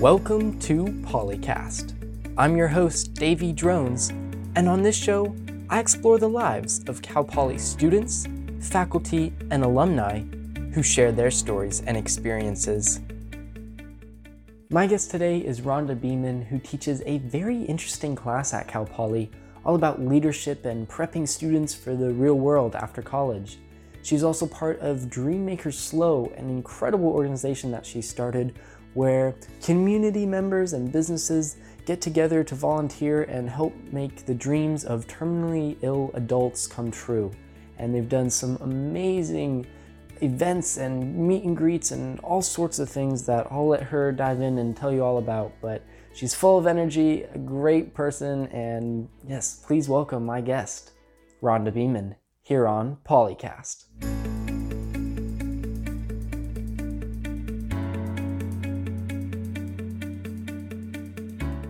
Welcome 0.00 0.58
to 0.58 0.84
Polycast. 0.84 1.94
I'm 2.36 2.56
your 2.56 2.66
host, 2.66 3.14
Davey 3.14 3.52
Drones, 3.52 4.10
and 4.56 4.68
on 4.68 4.82
this 4.82 4.96
show, 4.96 5.34
I 5.70 5.78
explore 5.78 6.18
the 6.18 6.28
lives 6.28 6.84
of 6.88 7.00
Cal 7.00 7.22
Poly 7.22 7.58
students, 7.58 8.26
faculty, 8.60 9.32
and 9.52 9.62
alumni 9.62 10.22
who 10.72 10.82
share 10.82 11.12
their 11.12 11.30
stories 11.30 11.80
and 11.86 11.96
experiences. 11.96 13.00
My 14.68 14.88
guest 14.88 15.12
today 15.12 15.38
is 15.38 15.60
Rhonda 15.60 15.98
Beeman, 15.98 16.42
who 16.42 16.58
teaches 16.58 17.00
a 17.06 17.18
very 17.18 17.62
interesting 17.62 18.16
class 18.16 18.52
at 18.52 18.66
Cal 18.66 18.84
Poly 18.84 19.30
all 19.64 19.76
about 19.76 20.02
leadership 20.02 20.66
and 20.66 20.88
prepping 20.88 21.26
students 21.26 21.72
for 21.72 21.94
the 21.94 22.10
real 22.12 22.34
world 22.34 22.74
after 22.74 23.00
college. 23.00 23.58
She's 24.02 24.22
also 24.22 24.46
part 24.46 24.80
of 24.80 25.08
Dreammakers 25.08 25.74
SLO, 25.74 26.30
an 26.36 26.50
incredible 26.50 27.08
organization 27.08 27.70
that 27.70 27.86
she 27.86 28.02
started 28.02 28.54
where 28.94 29.34
community 29.62 30.24
members 30.24 30.72
and 30.72 30.90
businesses 30.90 31.56
get 31.84 32.00
together 32.00 32.42
to 32.44 32.54
volunteer 32.54 33.24
and 33.24 33.48
help 33.48 33.74
make 33.92 34.24
the 34.24 34.34
dreams 34.34 34.84
of 34.84 35.06
terminally 35.06 35.76
ill 35.82 36.10
adults 36.14 36.66
come 36.66 36.90
true. 36.90 37.30
And 37.78 37.94
they've 37.94 38.08
done 38.08 38.30
some 38.30 38.56
amazing 38.60 39.66
events 40.20 40.78
and 40.78 41.14
meet 41.14 41.44
and 41.44 41.56
greets 41.56 41.90
and 41.90 42.18
all 42.20 42.40
sorts 42.40 42.78
of 42.78 42.88
things 42.88 43.26
that 43.26 43.46
I'll 43.50 43.68
let 43.68 43.82
her 43.82 44.12
dive 44.12 44.40
in 44.40 44.58
and 44.58 44.76
tell 44.76 44.92
you 44.92 45.04
all 45.04 45.18
about. 45.18 45.52
But 45.60 45.82
she's 46.14 46.34
full 46.34 46.56
of 46.56 46.66
energy, 46.66 47.24
a 47.24 47.38
great 47.38 47.94
person, 47.94 48.46
and 48.46 49.08
yes, 49.26 49.62
please 49.66 49.88
welcome 49.88 50.24
my 50.24 50.40
guest, 50.40 50.92
Rhonda 51.42 51.74
Beeman, 51.74 52.16
here 52.42 52.66
on 52.66 52.98
Polycast. 53.06 54.23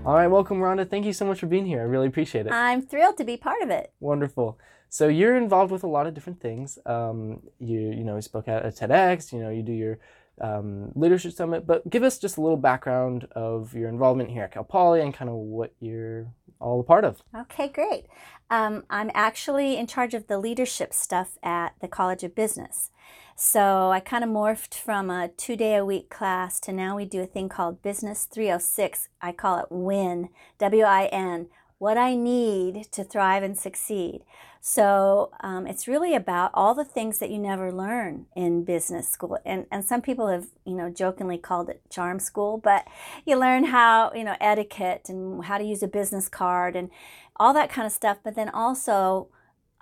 All 0.06 0.14
right, 0.14 0.26
welcome, 0.26 0.58
Rhonda. 0.58 0.86
Thank 0.88 1.06
you 1.06 1.14
so 1.14 1.24
much 1.24 1.40
for 1.40 1.46
being 1.46 1.64
here. 1.64 1.80
I 1.80 1.84
really 1.84 2.08
appreciate 2.08 2.46
it. 2.46 2.52
I'm 2.52 2.82
thrilled 2.82 3.16
to 3.16 3.24
be 3.24 3.38
part 3.38 3.62
of 3.62 3.70
it. 3.70 3.90
Wonderful. 4.00 4.58
So 4.90 5.08
you're 5.08 5.34
involved 5.34 5.72
with 5.72 5.82
a 5.82 5.86
lot 5.86 6.06
of 6.06 6.12
different 6.12 6.42
things. 6.42 6.78
Um, 6.84 7.40
you 7.58 7.80
you 7.80 8.04
know 8.04 8.16
you 8.16 8.22
spoke 8.22 8.46
at 8.46 8.66
a 8.66 8.68
TEDx. 8.68 9.32
You 9.32 9.38
know 9.40 9.48
you 9.48 9.62
do 9.62 9.72
your 9.72 9.98
um, 10.40 10.92
leadership 10.94 11.32
summit. 11.32 11.66
But 11.66 11.88
give 11.88 12.02
us 12.02 12.18
just 12.18 12.36
a 12.36 12.40
little 12.40 12.56
background 12.56 13.26
of 13.32 13.74
your 13.74 13.88
involvement 13.88 14.30
here 14.30 14.44
at 14.44 14.52
Cal 14.52 14.64
Poly 14.64 15.00
and 15.00 15.14
kind 15.14 15.30
of 15.30 15.36
what 15.36 15.72
you're 15.80 16.26
all 16.60 16.80
a 16.80 16.84
part 16.84 17.04
of. 17.04 17.22
Okay, 17.36 17.68
great. 17.68 18.06
Um, 18.50 18.84
I'm 18.90 19.10
actually 19.14 19.76
in 19.76 19.86
charge 19.86 20.14
of 20.14 20.26
the 20.26 20.38
leadership 20.38 20.92
stuff 20.92 21.38
at 21.42 21.74
the 21.80 21.88
College 21.88 22.22
of 22.22 22.34
Business. 22.34 22.90
So 23.36 23.90
I 23.90 23.98
kind 23.98 24.22
of 24.22 24.30
morphed 24.30 24.74
from 24.74 25.10
a 25.10 25.28
two 25.28 25.56
day 25.56 25.74
a 25.74 25.84
week 25.84 26.08
class 26.08 26.60
to 26.60 26.72
now 26.72 26.96
we 26.96 27.04
do 27.04 27.20
a 27.20 27.26
thing 27.26 27.48
called 27.48 27.82
Business 27.82 28.26
306. 28.26 29.08
I 29.20 29.32
call 29.32 29.58
it 29.58 29.66
WIN, 29.70 30.28
W 30.58 30.84
I 30.84 31.06
N, 31.06 31.48
what 31.78 31.98
I 31.98 32.14
need 32.14 32.86
to 32.92 33.04
thrive 33.04 33.42
and 33.42 33.58
succeed. 33.58 34.22
So 34.60 35.30
um, 35.40 35.66
it's 35.66 35.86
really 35.86 36.14
about 36.14 36.50
all 36.54 36.74
the 36.74 36.86
things 36.86 37.18
that 37.18 37.28
you 37.30 37.38
never 37.38 37.70
learn 37.70 38.26
in 38.34 38.64
business 38.64 39.10
school. 39.10 39.38
And, 39.44 39.66
and 39.70 39.84
some 39.84 40.00
people 40.00 40.28
have, 40.28 40.46
you 40.64 40.74
know, 40.74 40.88
jokingly 40.88 41.36
called 41.36 41.68
it 41.68 41.82
charm 41.90 42.18
school, 42.18 42.56
but 42.56 42.86
you 43.26 43.38
learn 43.38 43.64
how, 43.64 44.10
you 44.14 44.24
know, 44.24 44.36
etiquette 44.40 45.08
and 45.08 45.44
how 45.44 45.58
to 45.58 45.64
use 45.64 45.82
a 45.82 45.88
business 45.88 46.28
card 46.28 46.76
and 46.76 46.88
all 47.36 47.52
that 47.52 47.68
kind 47.68 47.84
of 47.84 47.92
stuff. 47.92 48.18
But 48.24 48.36
then 48.36 48.48
also, 48.48 49.28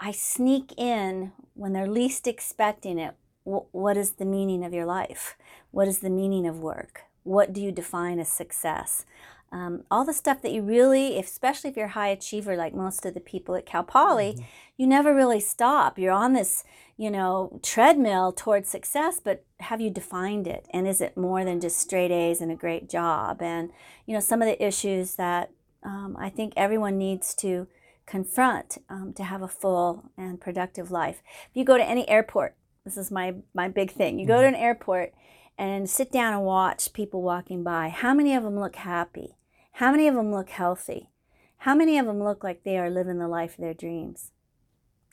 I 0.00 0.10
sneak 0.10 0.72
in 0.76 1.30
when 1.54 1.72
they're 1.72 1.86
least 1.86 2.26
expecting 2.26 2.98
it 2.98 3.14
what 3.44 3.96
is 3.96 4.12
the 4.12 4.24
meaning 4.24 4.64
of 4.64 4.72
your 4.72 4.86
life? 4.86 5.36
What 5.70 5.88
is 5.88 5.98
the 5.98 6.10
meaning 6.10 6.46
of 6.46 6.60
work? 6.60 7.02
What 7.24 7.52
do 7.52 7.60
you 7.60 7.72
define 7.72 8.18
as 8.18 8.28
success? 8.28 9.04
Um, 9.52 9.84
all 9.90 10.04
the 10.04 10.14
stuff 10.14 10.42
that 10.42 10.52
you 10.52 10.62
really, 10.62 11.18
especially 11.18 11.70
if 11.70 11.76
you're 11.76 11.86
a 11.86 11.90
high 11.90 12.08
achiever 12.08 12.56
like 12.56 12.74
most 12.74 13.04
of 13.04 13.14
the 13.14 13.20
people 13.20 13.54
at 13.54 13.66
Cal 13.66 13.84
Poly, 13.84 14.32
mm-hmm. 14.32 14.44
you 14.76 14.86
never 14.86 15.14
really 15.14 15.40
stop. 15.40 15.98
You're 15.98 16.12
on 16.12 16.32
this, 16.32 16.64
you 16.96 17.10
know, 17.10 17.60
treadmill 17.62 18.32
towards 18.32 18.68
success, 18.68 19.20
but 19.22 19.44
have 19.60 19.80
you 19.80 19.90
defined 19.90 20.46
it? 20.46 20.66
And 20.70 20.88
is 20.88 21.00
it 21.00 21.16
more 21.16 21.44
than 21.44 21.60
just 21.60 21.78
straight 21.78 22.10
A's 22.10 22.40
and 22.40 22.50
a 22.50 22.56
great 22.56 22.88
job? 22.88 23.42
And, 23.42 23.70
you 24.06 24.14
know, 24.14 24.20
some 24.20 24.40
of 24.40 24.48
the 24.48 24.64
issues 24.64 25.16
that 25.16 25.50
um, 25.82 26.16
I 26.18 26.30
think 26.30 26.54
everyone 26.56 26.96
needs 26.96 27.34
to 27.36 27.68
confront 28.06 28.78
um, 28.88 29.12
to 29.16 29.24
have 29.24 29.42
a 29.42 29.48
full 29.48 30.10
and 30.16 30.40
productive 30.40 30.90
life. 30.90 31.22
If 31.50 31.56
you 31.56 31.64
go 31.64 31.76
to 31.76 31.84
any 31.84 32.08
airport 32.08 32.56
this 32.84 32.96
is 32.96 33.10
my 33.10 33.34
my 33.54 33.68
big 33.68 33.90
thing. 33.90 34.18
You 34.18 34.26
go 34.26 34.40
to 34.40 34.46
mm-hmm. 34.46 34.54
an 34.54 34.60
airport 34.60 35.14
and 35.58 35.88
sit 35.88 36.10
down 36.10 36.32
and 36.32 36.42
watch 36.42 36.92
people 36.92 37.22
walking 37.22 37.62
by. 37.62 37.88
How 37.88 38.14
many 38.14 38.34
of 38.34 38.42
them 38.42 38.58
look 38.58 38.76
happy? 38.76 39.36
How 39.72 39.90
many 39.90 40.08
of 40.08 40.14
them 40.14 40.32
look 40.32 40.50
healthy? 40.50 41.10
How 41.58 41.74
many 41.74 41.98
of 41.98 42.06
them 42.06 42.22
look 42.22 42.42
like 42.42 42.62
they 42.62 42.78
are 42.78 42.90
living 42.90 43.18
the 43.18 43.28
life 43.28 43.52
of 43.52 43.62
their 43.62 43.74
dreams? 43.74 44.30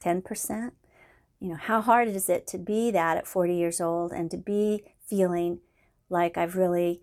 10%? 0.03 0.72
You 1.40 1.50
know, 1.50 1.56
how 1.56 1.81
hard 1.81 2.08
is 2.08 2.30
it 2.30 2.47
to 2.47 2.58
be 2.58 2.92
that 2.92 3.18
at 3.18 3.28
40 3.28 3.56
years 3.56 3.80
old 3.80 4.12
and 4.12 4.30
to 4.31 4.38
be 4.38 4.84
feeling 5.08 5.59
like 6.09 6.38
I've 6.38 6.56
really 6.56 7.02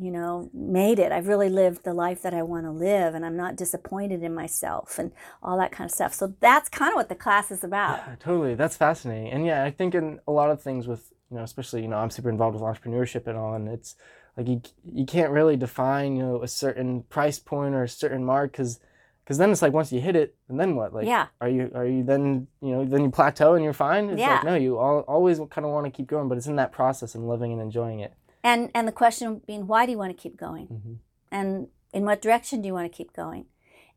you 0.00 0.12
know, 0.12 0.48
made 0.54 1.00
it. 1.00 1.10
I've 1.10 1.26
really 1.26 1.48
lived 1.48 1.82
the 1.82 1.92
life 1.92 2.22
that 2.22 2.32
I 2.32 2.42
want 2.42 2.66
to 2.66 2.70
live 2.70 3.14
and 3.14 3.26
I'm 3.26 3.36
not 3.36 3.56
disappointed 3.56 4.22
in 4.22 4.32
myself 4.32 4.96
and 4.96 5.10
all 5.42 5.58
that 5.58 5.72
kind 5.72 5.90
of 5.90 5.94
stuff. 5.94 6.14
So 6.14 6.34
that's 6.38 6.68
kind 6.68 6.90
of 6.92 6.94
what 6.94 7.08
the 7.08 7.16
class 7.16 7.50
is 7.50 7.64
about. 7.64 7.98
Yeah, 8.06 8.14
totally. 8.20 8.54
That's 8.54 8.76
fascinating. 8.76 9.32
And 9.32 9.44
yeah, 9.44 9.64
I 9.64 9.72
think 9.72 9.96
in 9.96 10.20
a 10.28 10.30
lot 10.30 10.52
of 10.52 10.62
things 10.62 10.86
with, 10.86 11.12
you 11.30 11.36
know, 11.36 11.42
especially, 11.42 11.82
you 11.82 11.88
know, 11.88 11.96
I'm 11.98 12.10
super 12.10 12.30
involved 12.30 12.54
with 12.54 12.62
entrepreneurship 12.62 13.26
and 13.26 13.36
all, 13.36 13.54
and 13.54 13.68
it's 13.68 13.96
like 14.38 14.48
you, 14.48 14.62
you 14.90 15.04
can't 15.04 15.30
really 15.30 15.56
define, 15.56 16.16
you 16.16 16.22
know, 16.22 16.42
a 16.42 16.48
certain 16.48 17.02
price 17.04 17.38
point 17.38 17.74
or 17.74 17.82
a 17.82 17.88
certain 17.88 18.24
mark 18.24 18.52
because 18.52 18.80
because 19.24 19.36
then 19.36 19.50
it's 19.50 19.60
like 19.60 19.74
once 19.74 19.92
you 19.92 20.00
hit 20.00 20.16
it 20.16 20.34
and 20.48 20.58
then 20.58 20.74
what 20.74 20.94
like 20.94 21.06
yeah 21.06 21.26
are 21.42 21.50
you 21.50 21.70
are 21.74 21.84
you 21.84 22.02
then 22.02 22.46
you 22.62 22.70
know 22.70 22.86
then 22.86 23.02
you 23.02 23.10
plateau 23.10 23.52
and 23.52 23.62
you're 23.62 23.74
fine 23.74 24.08
it's 24.08 24.18
yeah. 24.18 24.36
like 24.36 24.44
no 24.44 24.54
you 24.54 24.78
all, 24.78 25.00
always 25.00 25.38
kind 25.50 25.66
of 25.66 25.70
want 25.70 25.84
to 25.84 25.90
keep 25.90 26.06
going 26.06 26.30
but 26.30 26.38
it's 26.38 26.46
in 26.46 26.56
that 26.56 26.72
process 26.72 27.14
and 27.14 27.28
living 27.28 27.52
and 27.52 27.60
enjoying 27.60 28.00
it 28.00 28.14
and 28.42 28.70
and 28.74 28.86
the 28.86 28.92
question 28.92 29.42
being, 29.46 29.66
why 29.66 29.86
do 29.86 29.92
you 29.92 29.98
want 29.98 30.16
to 30.16 30.20
keep 30.20 30.36
going? 30.36 30.66
Mm-hmm. 30.68 30.92
And 31.30 31.68
in 31.92 32.04
what 32.04 32.22
direction 32.22 32.62
do 32.62 32.66
you 32.66 32.74
want 32.74 32.90
to 32.90 32.96
keep 32.96 33.12
going? 33.14 33.46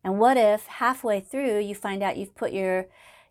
And 0.04 0.20
what 0.20 0.38
if 0.38 0.66
halfway 0.66 1.20
through 1.20 1.60
you 1.60 1.76
find 1.76 2.02
out 2.02 2.18
you've 2.18 2.36
put 2.36 2.52
your, 2.52 2.88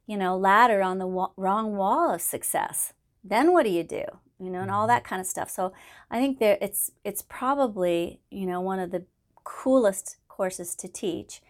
you 0.06 0.16
know, 0.16 0.36
ladder 0.36 0.82
on 0.82 0.98
the 0.98 1.06
wa- 1.06 1.32
wrong 1.36 1.76
wall 1.76 2.14
of 2.14 2.22
success? 2.22 2.92
Then 3.22 3.52
what 3.52 3.64
do 3.64 3.70
you 3.70 3.84
do? 3.84 4.04
You 4.38 4.50
know, 4.50 4.60
and 4.60 4.70
all 4.70 4.82
mm-hmm. 4.82 4.94
that 4.94 5.04
kind 5.04 5.20
of 5.20 5.26
stuff. 5.26 5.50
So 5.50 5.72
I 6.10 6.18
think 6.18 6.38
there 6.38 6.58
it's 6.60 6.90
it's 7.04 7.22
probably 7.22 8.20
you 8.30 8.46
know 8.46 8.60
one 8.60 8.78
of 8.78 8.90
the 8.90 9.04
coolest 9.44 10.16
courses 10.28 10.74
to 10.76 10.88
teach, 10.88 11.42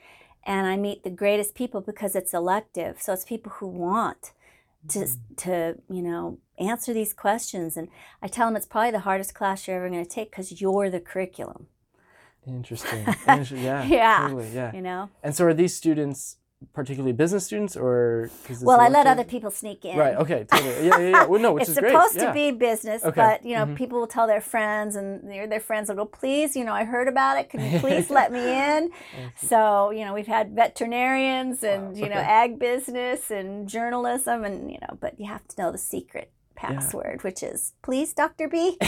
and 0.45 0.67
I 0.67 0.77
meet 0.77 1.05
the 1.05 1.11
greatest 1.11 1.55
people 1.55 1.81
because 1.81 2.17
it's 2.17 2.35
elective. 2.35 3.01
So 3.01 3.13
it's 3.13 3.25
people 3.25 3.53
who 3.53 3.69
want 3.69 4.33
to 4.89 5.01
mm-hmm. 5.01 5.35
to 5.37 5.77
you 5.89 6.03
know 6.03 6.39
answer 6.59 6.93
these 6.93 7.13
questions 7.13 7.77
and 7.77 7.89
i 8.23 8.27
tell 8.27 8.47
them 8.47 8.57
it's 8.57 8.67
probably 8.67 8.91
the 8.91 9.01
hardest 9.01 9.35
class 9.35 9.67
you're 9.67 9.77
ever 9.77 9.89
going 9.89 10.05
to 10.05 10.11
take 10.11 10.31
because 10.31 10.61
you're 10.61 10.89
the 10.91 11.01
curriculum 11.01 11.67
interesting 12.47 13.05
yeah 13.27 13.85
yeah 13.85 14.29
totally, 14.29 14.49
yeah 14.55 14.75
you 14.75 14.81
know 14.81 15.11
and 15.23 15.37
so 15.37 15.45
are 15.45 15.55
these 15.55 15.77
students 15.77 16.37
particularly 16.75 17.13
business 17.13 17.47
students 17.47 17.75
or 17.75 18.31
well 18.61 18.81
i 18.81 18.89
let 18.89 19.07
other 19.07 19.25
people 19.25 19.51
sneak 19.51 19.83
in 19.85 19.97
right 19.97 20.15
okay 20.17 20.45
totally 20.45 20.87
yeah 20.87 20.99
yeah, 20.99 21.09
yeah. 21.09 21.25
well 21.25 21.41
no 21.41 21.53
which 21.55 21.63
it's 21.63 21.71
is 21.71 21.75
supposed 21.75 22.15
great. 22.15 22.27
to 22.27 22.33
be 22.35 22.51
business 22.51 23.03
okay. 23.03 23.17
but 23.17 23.45
you 23.45 23.57
know 23.57 23.65
mm-hmm. 23.65 23.75
people 23.75 23.99
will 23.99 24.07
tell 24.07 24.27
their 24.27 24.43
friends 24.43 24.95
and 24.95 25.29
their, 25.29 25.47
their 25.47 25.61
friends 25.61 25.89
will 25.89 25.97
go 25.97 26.05
please 26.05 26.55
you 26.55 26.63
know 26.63 26.75
i 26.75 26.85
heard 26.85 27.09
about 27.09 27.39
it 27.39 27.49
can 27.49 27.73
you 27.73 27.79
please 27.79 28.11
let 28.21 28.31
me 28.31 28.41
in 28.41 28.91
so 29.37 29.91
you 29.91 30.05
know 30.05 30.13
we've 30.13 30.27
had 30.27 30.55
veterinarians 30.55 31.65
and 31.65 31.95
wow. 31.95 31.99
you 31.99 32.09
know 32.11 32.17
ag 32.17 32.59
business 32.59 33.31
and 33.31 33.67
journalism 33.67 34.45
and 34.45 34.71
you 34.71 34.79
know 34.83 34.99
but 35.01 35.19
you 35.19 35.27
have 35.27 35.47
to 35.49 35.61
know 35.61 35.73
the 35.73 35.79
secret 35.79 36.31
password 36.55 37.21
yeah. 37.21 37.23
which 37.23 37.43
is 37.43 37.73
please 37.81 38.13
dr 38.13 38.49
b 38.49 38.77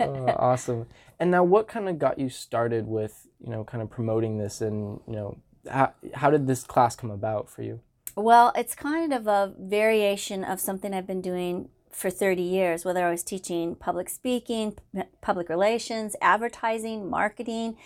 oh, 0.00 0.26
awesome 0.38 0.86
and 1.18 1.32
now 1.32 1.42
what 1.42 1.66
kind 1.66 1.88
of 1.88 1.98
got 1.98 2.16
you 2.16 2.28
started 2.28 2.86
with 2.86 3.26
you 3.40 3.50
know 3.50 3.64
kind 3.64 3.82
of 3.82 3.90
promoting 3.90 4.38
this 4.38 4.60
and 4.60 5.00
you 5.08 5.14
know 5.14 5.36
how, 5.68 5.92
how 6.14 6.30
did 6.30 6.46
this 6.46 6.64
class 6.64 6.96
come 6.96 7.10
about 7.10 7.48
for 7.48 7.62
you? 7.62 7.80
Well, 8.16 8.52
it's 8.56 8.74
kind 8.74 9.12
of 9.12 9.26
a 9.26 9.54
variation 9.58 10.42
of 10.42 10.60
something 10.60 10.92
I've 10.92 11.06
been 11.06 11.22
doing 11.22 11.68
for 11.90 12.10
30 12.10 12.42
years, 12.42 12.84
whether 12.84 13.06
I 13.06 13.10
was 13.10 13.22
teaching 13.22 13.74
public 13.74 14.08
speaking, 14.08 14.76
public 15.20 15.48
relations, 15.48 16.16
advertising, 16.20 17.08
marketing, 17.08 17.76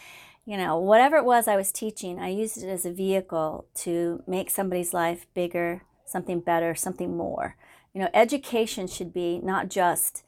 you 0.45 0.57
know, 0.57 0.79
whatever 0.79 1.17
it 1.17 1.25
was 1.25 1.47
I 1.47 1.57
was 1.57 1.71
teaching, 1.71 2.19
I 2.19 2.29
used 2.29 2.63
it 2.63 2.69
as 2.69 2.85
a 2.85 2.93
vehicle 2.93 3.67
to 3.77 4.23
make 4.27 4.51
somebody's 4.51 4.93
life 4.93 5.27
bigger, 5.35 5.83
something 6.05 6.41
better, 6.41 6.75
something 6.75 7.17
more. 7.17 7.57
You 7.95 8.01
know, 8.01 8.09
education 8.13 8.89
should 8.89 9.13
be 9.13 9.39
not 9.39 9.69
just, 9.69 10.25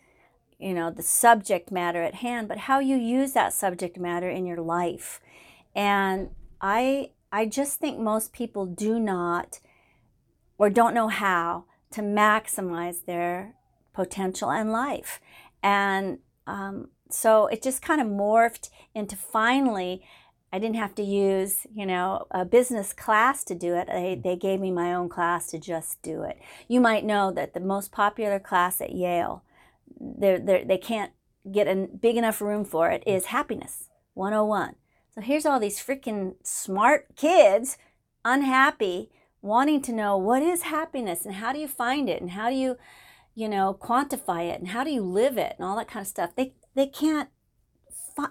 you 0.59 0.73
know, 0.73 0.91
the 0.91 1.03
subject 1.03 1.73
matter 1.73 2.03
at 2.03 2.17
hand, 2.17 2.47
but 2.47 2.59
how 2.59 2.79
you 2.79 2.97
use 2.97 3.33
that 3.33 3.53
subject 3.53 3.99
matter 3.99 4.31
in 4.31 4.47
your 4.47 4.61
life. 4.61 5.21
And 5.75 6.31
I 6.61 7.11
I 7.35 7.47
just 7.47 7.81
think 7.81 7.99
most 7.99 8.33
people 8.33 8.65
do 8.65 9.01
not 9.01 9.59
or 10.57 10.71
don't 10.71 10.95
know 10.95 11.09
how 11.09 11.65
to 11.91 12.01
maximize 12.01 13.07
their 13.07 13.57
potential 13.93 14.53
in 14.53 14.71
life. 14.71 15.21
And 15.61 16.19
um, 16.47 16.91
so 17.11 17.49
it 17.49 17.61
just 17.61 17.83
kind 17.83 18.01
of 18.01 18.07
morphed 18.07 18.71
into 18.95 19.17
finally 19.17 20.05
I 20.53 20.61
didn't 20.61 20.77
have 20.77 20.95
to 20.95 21.03
use, 21.03 21.67
you 21.75 21.85
know, 21.85 22.29
a 22.31 22.45
business 22.45 22.93
class 22.93 23.43
to 23.45 23.57
do 23.57 23.75
it. 23.75 23.89
They, 23.89 24.15
they 24.15 24.37
gave 24.37 24.61
me 24.61 24.71
my 24.71 24.95
own 24.95 25.09
class 25.09 25.49
to 25.49 25.59
just 25.59 26.01
do 26.03 26.23
it. 26.23 26.39
You 26.69 26.81
might 26.81 27.05
know 27.05 27.33
that 27.33 27.53
the 27.53 27.59
most 27.59 27.91
popular 27.91 28.39
class 28.39 28.81
at 28.81 28.93
Yale, 28.93 29.43
they're, 29.99 30.39
they're, 30.39 30.65
they 30.65 30.79
can't 30.79 31.11
get 31.51 31.67
a 31.67 31.89
big 32.01 32.17
enough 32.17 32.41
room 32.41 32.65
for 32.65 32.91
it, 32.91 33.03
is 33.05 33.25
Happiness 33.27 33.89
101. 34.13 34.77
So 35.15 35.21
here's 35.21 35.47
all 35.47 35.61
these 35.61 35.79
freaking 35.79 36.35
smart 36.43 37.15
kids, 37.17 37.79
unhappy, 38.25 39.11
wanting 39.43 39.81
to 39.83 39.93
know 39.93 40.17
what 40.17 40.43
is 40.43 40.63
happiness 40.63 41.25
and 41.25 41.37
how 41.37 41.53
do 41.53 41.59
you 41.61 41.69
find 41.69 42.09
it 42.09 42.21
and 42.21 42.33
how 42.33 42.51
do 42.51 42.57
you, 42.57 42.77
you 43.35 43.49
know, 43.49 43.79
quantify 43.81 44.51
it 44.51 44.59
and 44.59 44.69
how 44.69 44.83
do 44.83 44.91
you 44.91 45.03
live 45.03 45.39
it 45.39 45.55
and 45.57 45.67
all 45.67 45.77
that 45.77 45.87
kind 45.89 46.03
of 46.03 46.09
stuff. 46.09 46.35
They, 46.35 46.55
they 46.75 46.87
can't 46.87 47.29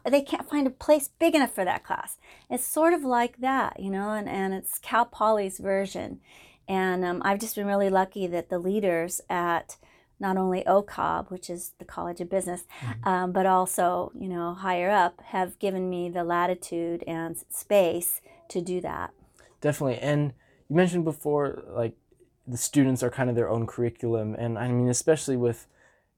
they 0.09 0.21
can't 0.21 0.49
find 0.49 0.65
a 0.65 0.69
place 0.69 1.09
big 1.19 1.35
enough 1.35 1.53
for 1.53 1.65
that 1.65 1.83
class. 1.83 2.17
It's 2.49 2.65
sort 2.65 2.93
of 2.93 3.03
like 3.03 3.39
that, 3.39 3.81
you 3.81 3.89
know, 3.89 4.11
and, 4.11 4.29
and 4.29 4.53
it's 4.53 4.79
Cal 4.79 5.05
Poly's 5.05 5.59
version. 5.59 6.21
And 6.69 7.03
um, 7.03 7.21
I've 7.25 7.39
just 7.39 7.55
been 7.55 7.67
really 7.67 7.89
lucky 7.89 8.25
that 8.27 8.49
the 8.49 8.59
leaders 8.59 9.19
at 9.29 9.75
not 10.23 10.37
only 10.37 10.63
OCOB, 10.65 11.29
which 11.29 11.49
is 11.49 11.73
the 11.77 11.85
College 11.85 12.19
of 12.21 12.29
Business, 12.29 12.63
mm-hmm. 12.79 13.07
um, 13.07 13.31
but 13.31 13.45
also, 13.45 14.11
you 14.15 14.27
know, 14.27 14.55
higher 14.55 14.89
up, 14.89 15.21
have 15.25 15.59
given 15.59 15.89
me 15.89 16.09
the 16.09 16.23
latitude 16.23 17.03
and 17.05 17.37
space 17.51 18.21
to 18.49 18.61
do 18.61 18.81
that. 18.81 19.11
Definitely. 19.61 19.99
And 19.99 20.33
you 20.69 20.75
mentioned 20.75 21.03
before, 21.03 21.63
like, 21.67 21.95
the 22.47 22.57
students 22.57 23.03
are 23.03 23.09
kind 23.09 23.29
of 23.29 23.35
their 23.35 23.49
own 23.49 23.67
curriculum. 23.67 24.35
And 24.35 24.57
I 24.57 24.67
mean, 24.69 24.89
especially 24.89 25.37
with, 25.37 25.67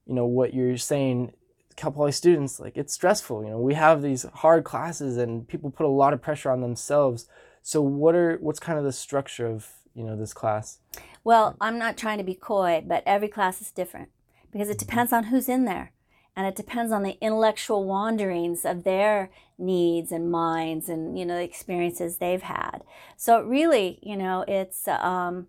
you 0.06 0.16
know, 0.16 0.26
what 0.26 0.54
you're 0.54 0.78
saying 0.78 1.34
Cal 1.76 1.92
Poly 1.92 2.12
students, 2.12 2.60
like 2.60 2.78
it's 2.78 2.94
stressful. 2.94 3.44
You 3.44 3.50
know, 3.50 3.60
we 3.60 3.74
have 3.74 4.02
these 4.02 4.24
hard 4.34 4.64
classes 4.64 5.18
and 5.18 5.48
people 5.48 5.70
put 5.70 5.86
a 5.86 5.90
lot 5.90 6.14
of 6.14 6.22
pressure 6.22 6.50
on 6.50 6.62
themselves. 6.62 7.28
So 7.64 7.82
what 7.82 8.16
are 8.16 8.38
what's 8.38 8.60
kind 8.60 8.80
of 8.80 8.86
the 8.86 8.94
structure 8.94 9.48
of, 9.48 9.68
you 9.94 10.04
know, 10.04 10.16
this 10.16 10.34
class? 10.34 10.80
Well, 11.26 11.58
I'm 11.60 11.78
not 11.78 11.98
trying 11.98 12.20
to 12.20 12.24
be 12.24 12.36
coy, 12.36 12.82
but 12.88 13.04
every 13.06 13.28
class 13.28 13.60
is 13.60 13.72
different 13.72 14.10
because 14.52 14.70
it 14.70 14.78
depends 14.78 15.12
on 15.12 15.26
who's 15.26 15.50
in 15.50 15.66
there. 15.66 15.92
And 16.38 16.46
it 16.46 16.56
depends 16.56 16.92
on 16.92 17.04
the 17.04 17.18
intellectual 17.22 17.86
wanderings 17.86 18.64
of 18.66 18.84
their 18.84 19.32
needs 19.58 20.12
and 20.12 20.30
minds 20.30 20.88
and, 20.88 21.18
you 21.18 21.26
know, 21.26 21.36
the 21.36 21.44
experiences 21.44 22.18
they've 22.18 22.42
had. 22.42 22.84
So 23.18 23.42
really, 23.42 24.00
you 24.04 24.16
know, 24.16 24.46
it's 24.48 24.88
um, 24.88 25.48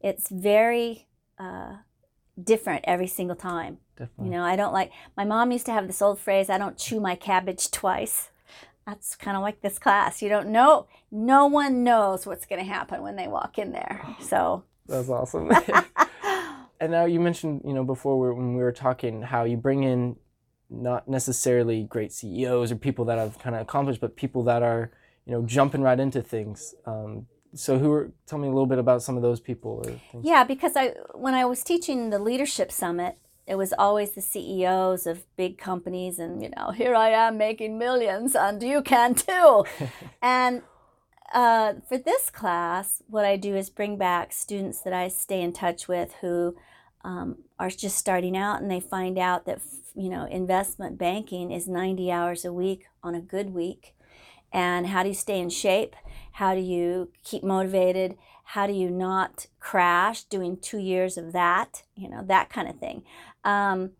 it's 0.00 0.28
very 0.28 1.08
uh, 1.38 1.78
different 2.42 2.84
every 2.86 3.06
single 3.06 3.34
time. 3.34 3.78
Definitely. 3.96 4.26
You 4.26 4.30
know, 4.32 4.44
I 4.44 4.56
don't 4.56 4.74
like, 4.74 4.92
my 5.16 5.24
mom 5.24 5.52
used 5.52 5.66
to 5.66 5.72
have 5.72 5.86
this 5.86 6.02
old 6.02 6.20
phrase, 6.20 6.50
I 6.50 6.58
don't 6.58 6.78
chew 6.78 7.00
my 7.00 7.16
cabbage 7.16 7.70
twice. 7.70 8.28
That's 8.86 9.16
kind 9.16 9.36
of 9.36 9.42
like 9.42 9.62
this 9.62 9.78
class. 9.78 10.22
You 10.22 10.28
don't 10.28 10.50
know, 10.50 10.86
no 11.10 11.46
one 11.46 11.82
knows 11.82 12.26
what's 12.26 12.46
going 12.46 12.62
to 12.64 12.70
happen 12.70 13.02
when 13.02 13.16
they 13.16 13.26
walk 13.26 13.58
in 13.58 13.72
there. 13.72 14.06
So 14.20 14.64
that's 14.88 15.08
awesome. 15.18 15.50
and 16.80 16.92
now 16.92 17.04
you 17.04 17.20
mentioned, 17.20 17.62
you 17.64 17.72
know, 17.72 17.84
before 17.84 18.34
when 18.34 18.56
we 18.56 18.62
were 18.62 18.72
talking, 18.72 19.22
how 19.22 19.44
you 19.44 19.56
bring 19.56 19.82
in 19.82 20.16
not 20.68 21.08
necessarily 21.08 21.84
great 21.84 22.12
CEOs 22.12 22.72
or 22.72 22.76
people 22.76 23.04
that 23.06 23.18
have 23.18 23.38
kind 23.38 23.54
of 23.54 23.62
accomplished, 23.62 24.00
but 24.00 24.16
people 24.16 24.42
that 24.44 24.62
are, 24.62 24.90
you 25.24 25.32
know, 25.32 25.42
jumping 25.42 25.82
right 25.82 26.00
into 26.00 26.22
things. 26.22 26.74
Um, 26.86 27.26
so 27.54 27.78
who 27.78 27.90
are 27.92 28.10
tell 28.26 28.38
me 28.38 28.48
a 28.48 28.50
little 28.50 28.66
bit 28.66 28.78
about 28.78 29.02
some 29.02 29.16
of 29.16 29.22
those 29.22 29.40
people 29.40 29.82
yeah 30.20 30.44
because 30.44 30.76
i 30.76 30.88
when 31.14 31.32
i 31.32 31.42
was 31.42 31.62
teaching 31.62 32.10
the 32.10 32.18
leadership 32.18 32.70
summit 32.70 33.16
it 33.46 33.54
was 33.54 33.72
always 33.78 34.10
the 34.10 34.20
CEOs 34.20 35.06
of 35.06 35.24
big 35.36 35.56
companies, 35.56 36.18
and 36.18 36.42
you 36.42 36.50
know, 36.56 36.72
here 36.72 36.94
I 36.94 37.10
am 37.10 37.38
making 37.38 37.78
millions, 37.78 38.34
and 38.34 38.60
you 38.60 38.82
can 38.82 39.14
too. 39.14 39.64
and 40.22 40.62
uh, 41.32 41.74
for 41.88 41.98
this 41.98 42.30
class, 42.30 43.02
what 43.08 43.24
I 43.24 43.36
do 43.36 43.56
is 43.56 43.70
bring 43.70 43.96
back 43.96 44.32
students 44.32 44.80
that 44.80 44.92
I 44.92 45.08
stay 45.08 45.42
in 45.42 45.52
touch 45.52 45.88
with 45.88 46.14
who 46.20 46.56
um, 47.04 47.38
are 47.58 47.70
just 47.70 47.96
starting 47.96 48.36
out, 48.36 48.60
and 48.60 48.70
they 48.70 48.80
find 48.80 49.18
out 49.18 49.46
that 49.46 49.60
you 49.94 50.08
know 50.08 50.26
investment 50.26 50.98
banking 50.98 51.50
is 51.50 51.68
90 51.68 52.10
hours 52.10 52.44
a 52.44 52.52
week 52.52 52.86
on 53.02 53.14
a 53.14 53.20
good 53.20 53.50
week. 53.50 53.94
And 54.52 54.86
how 54.86 55.02
do 55.02 55.08
you 55.08 55.14
stay 55.14 55.40
in 55.40 55.50
shape? 55.50 55.96
How 56.32 56.54
do 56.54 56.60
you 56.60 57.10
keep 57.24 57.42
motivated? 57.42 58.16
How 58.44 58.66
do 58.66 58.72
you 58.72 58.90
not 58.90 59.46
crash 59.58 60.22
doing 60.24 60.56
two 60.56 60.78
years 60.78 61.18
of 61.18 61.32
that? 61.32 61.82
You 61.94 62.08
know, 62.08 62.22
that 62.26 62.48
kind 62.48 62.68
of 62.68 62.78
thing. 62.78 63.02
Um, 63.44 63.90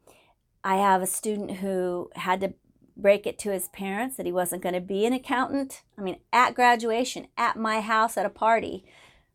I 0.62 0.76
have 0.76 1.02
a 1.02 1.06
student 1.06 1.58
who 1.58 2.11
had 2.14 2.40
to 2.40 2.55
break 2.96 3.26
it 3.26 3.38
to 3.40 3.50
his 3.52 3.69
parents 3.69 4.16
that 4.16 4.26
he 4.26 4.32
wasn't 4.32 4.62
going 4.62 4.75
to 4.75 4.81
be 4.81 5.04
an 5.04 5.12
accountant. 5.12 5.82
I 5.98 6.02
mean, 6.02 6.19
at 6.32 6.54
graduation, 6.54 7.28
at 7.37 7.56
my 7.56 7.81
house 7.81 8.16
at 8.16 8.26
a 8.26 8.31
party, 8.31 8.84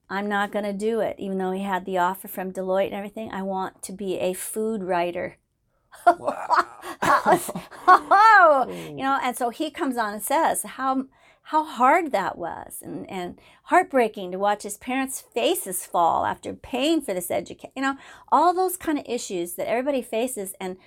I'm 0.09 0.27
not 0.27 0.51
going 0.51 0.65
to 0.65 0.73
do 0.73 0.99
it, 0.99 1.15
even 1.19 1.37
though 1.37 1.51
he 1.51 1.63
had 1.63 1.85
the 1.85 1.97
offer 1.97 2.27
from 2.27 2.51
Deloitte 2.51 2.87
and 2.87 2.95
everything. 2.95 3.31
I 3.31 3.43
want 3.43 3.81
to 3.83 3.93
be 3.93 4.17
a 4.19 4.33
food 4.33 4.83
writer. 4.83 5.37
Wow. 6.05 6.67
oh, 7.87 8.65
you 8.89 9.03
know, 9.03 9.19
and 9.21 9.37
so 9.37 9.49
he 9.49 9.71
comes 9.71 9.97
on 9.97 10.13
and 10.13 10.23
says, 10.23 10.63
How 10.63 11.05
how 11.45 11.63
hard 11.65 12.11
that 12.11 12.37
was 12.37 12.77
and, 12.81 13.09
and 13.09 13.39
heartbreaking 13.63 14.31
to 14.31 14.39
watch 14.39 14.63
his 14.63 14.77
parents' 14.77 15.19
faces 15.19 15.85
fall 15.85 16.25
after 16.25 16.53
paying 16.53 17.01
for 17.01 17.13
this 17.13 17.31
education. 17.31 17.71
You 17.75 17.81
know, 17.81 17.97
all 18.31 18.53
those 18.53 18.77
kind 18.77 18.97
of 18.99 19.05
issues 19.07 19.55
that 19.55 19.67
everybody 19.67 20.01
faces 20.01 20.53
and 20.61 20.77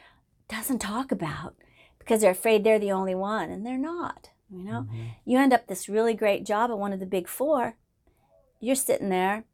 doesn't 0.48 0.78
talk 0.78 1.10
about 1.10 1.54
because 2.04 2.20
they're 2.20 2.30
afraid 2.30 2.62
they're 2.62 2.78
the 2.78 2.92
only 2.92 3.14
one, 3.14 3.50
and 3.50 3.64
they're 3.64 3.78
not. 3.78 4.30
You 4.50 4.62
know, 4.64 4.82
mm-hmm. 4.82 5.06
you 5.24 5.38
end 5.38 5.52
up 5.52 5.66
this 5.66 5.88
really 5.88 6.14
great 6.14 6.44
job 6.44 6.70
at 6.70 6.78
one 6.78 6.92
of 6.92 7.00
the 7.00 7.06
big 7.06 7.26
four. 7.26 7.76
You're 8.60 8.76
sitting 8.76 9.08
there, 9.08 9.44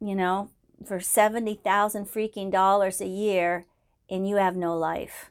you 0.00 0.14
know, 0.14 0.50
for 0.84 1.00
seventy 1.00 1.54
thousand 1.54 2.06
freaking 2.06 2.50
dollars 2.50 3.00
a 3.00 3.06
year, 3.06 3.66
and 4.10 4.28
you 4.28 4.36
have 4.36 4.56
no 4.56 4.76
life 4.76 5.30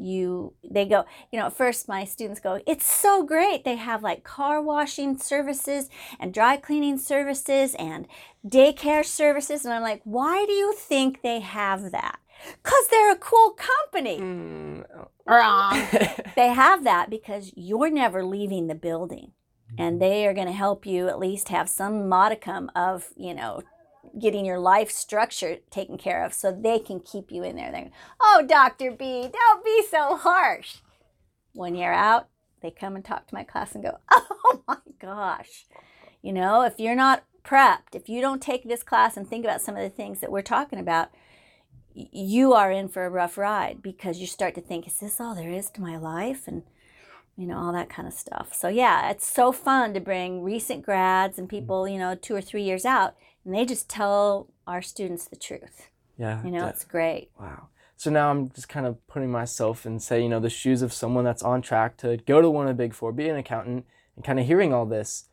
you 0.00 0.54
they 0.68 0.86
go 0.86 1.04
you 1.30 1.38
know 1.38 1.46
at 1.46 1.56
first 1.56 1.88
my 1.88 2.04
students 2.04 2.40
go 2.40 2.60
it's 2.66 2.86
so 2.86 3.22
great 3.22 3.64
they 3.64 3.76
have 3.76 4.02
like 4.02 4.24
car 4.24 4.60
washing 4.62 5.16
services 5.18 5.88
and 6.18 6.32
dry 6.32 6.56
cleaning 6.56 6.98
services 6.98 7.74
and 7.78 8.06
daycare 8.46 9.04
services 9.04 9.64
and 9.64 9.74
i'm 9.74 9.82
like 9.82 10.00
why 10.04 10.44
do 10.46 10.52
you 10.52 10.72
think 10.74 11.22
they 11.22 11.40
have 11.40 11.92
that 11.92 12.19
because 12.62 12.88
they're 12.88 13.12
a 13.12 13.16
cool 13.16 13.50
company 13.50 14.18
mm. 14.18 14.84
wrong 15.26 15.86
they 16.36 16.48
have 16.48 16.84
that 16.84 17.10
because 17.10 17.52
you're 17.56 17.90
never 17.90 18.24
leaving 18.24 18.66
the 18.66 18.74
building 18.74 19.32
and 19.78 19.94
mm-hmm. 19.94 19.98
they 20.00 20.26
are 20.26 20.34
going 20.34 20.46
to 20.46 20.52
help 20.52 20.86
you 20.86 21.08
at 21.08 21.18
least 21.18 21.48
have 21.48 21.68
some 21.68 22.08
modicum 22.08 22.70
of 22.74 23.08
you 23.16 23.34
know 23.34 23.62
getting 24.18 24.44
your 24.44 24.58
life 24.58 24.90
structure 24.90 25.58
taken 25.70 25.96
care 25.98 26.24
of 26.24 26.34
so 26.34 26.52
they 26.52 26.78
can 26.78 27.00
keep 27.00 27.30
you 27.30 27.42
in 27.42 27.56
there. 27.56 27.70
They're, 27.70 27.90
oh, 28.20 28.44
Dr. 28.46 28.90
B, 28.90 29.28
don't 29.32 29.64
be 29.64 29.82
so 29.88 30.16
harsh. 30.16 30.78
When 31.52 31.74
you're 31.74 31.92
out, 31.92 32.28
they 32.62 32.70
come 32.70 32.96
and 32.96 33.04
talk 33.04 33.26
to 33.28 33.34
my 33.34 33.44
class 33.44 33.74
and 33.74 33.84
go, 33.84 33.98
oh 34.10 34.62
my 34.66 34.78
gosh. 35.00 35.66
You 36.22 36.32
know, 36.32 36.62
if 36.62 36.78
you're 36.78 36.94
not 36.94 37.24
prepped, 37.44 37.94
if 37.94 38.08
you 38.08 38.20
don't 38.20 38.42
take 38.42 38.64
this 38.64 38.82
class 38.82 39.16
and 39.16 39.26
think 39.26 39.44
about 39.44 39.62
some 39.62 39.76
of 39.76 39.82
the 39.82 39.90
things 39.90 40.20
that 40.20 40.30
we're 40.30 40.42
talking 40.42 40.78
about, 40.78 41.10
you 42.12 42.52
are 42.52 42.70
in 42.72 42.88
for 42.88 43.04
a 43.04 43.10
rough 43.10 43.36
ride 43.36 43.82
because 43.82 44.18
you 44.18 44.26
start 44.26 44.54
to 44.54 44.60
think, 44.60 44.86
is 44.86 44.98
this 44.98 45.20
all 45.20 45.34
there 45.34 45.50
is 45.50 45.70
to 45.70 45.80
my 45.80 45.96
life? 45.96 46.46
And, 46.46 46.62
you 47.36 47.46
know, 47.46 47.58
all 47.58 47.72
that 47.72 47.88
kind 47.88 48.06
of 48.06 48.14
stuff. 48.14 48.54
So, 48.54 48.68
yeah, 48.68 49.10
it's 49.10 49.26
so 49.26 49.52
fun 49.52 49.94
to 49.94 50.00
bring 50.00 50.42
recent 50.42 50.84
grads 50.84 51.38
and 51.38 51.46
mm. 51.46 51.50
people, 51.50 51.88
you 51.88 51.98
know, 51.98 52.14
two 52.14 52.34
or 52.34 52.40
three 52.40 52.62
years 52.62 52.84
out 52.84 53.14
and 53.44 53.54
they 53.54 53.64
just 53.64 53.88
tell 53.88 54.48
our 54.66 54.82
students 54.82 55.26
the 55.26 55.36
truth. 55.36 55.88
Yeah. 56.18 56.44
You 56.44 56.50
know, 56.50 56.60
that, 56.60 56.74
it's 56.74 56.84
great. 56.84 57.30
Wow. 57.38 57.68
So 57.96 58.10
now 58.10 58.30
I'm 58.30 58.50
just 58.50 58.68
kind 58.68 58.86
of 58.86 59.06
putting 59.06 59.30
myself 59.30 59.86
in, 59.86 60.00
say, 60.00 60.22
you 60.22 60.28
know, 60.28 60.40
the 60.40 60.50
shoes 60.50 60.82
of 60.82 60.92
someone 60.92 61.24
that's 61.24 61.42
on 61.42 61.62
track 61.62 61.96
to 61.98 62.18
go 62.18 62.40
to 62.40 62.50
one 62.50 62.66
of 62.66 62.76
the 62.76 62.82
big 62.82 62.94
four, 62.94 63.12
be 63.12 63.28
an 63.28 63.36
accountant, 63.36 63.86
and 64.16 64.24
kind 64.24 64.38
of 64.38 64.46
hearing 64.46 64.72
all 64.72 64.86
this 64.86 65.26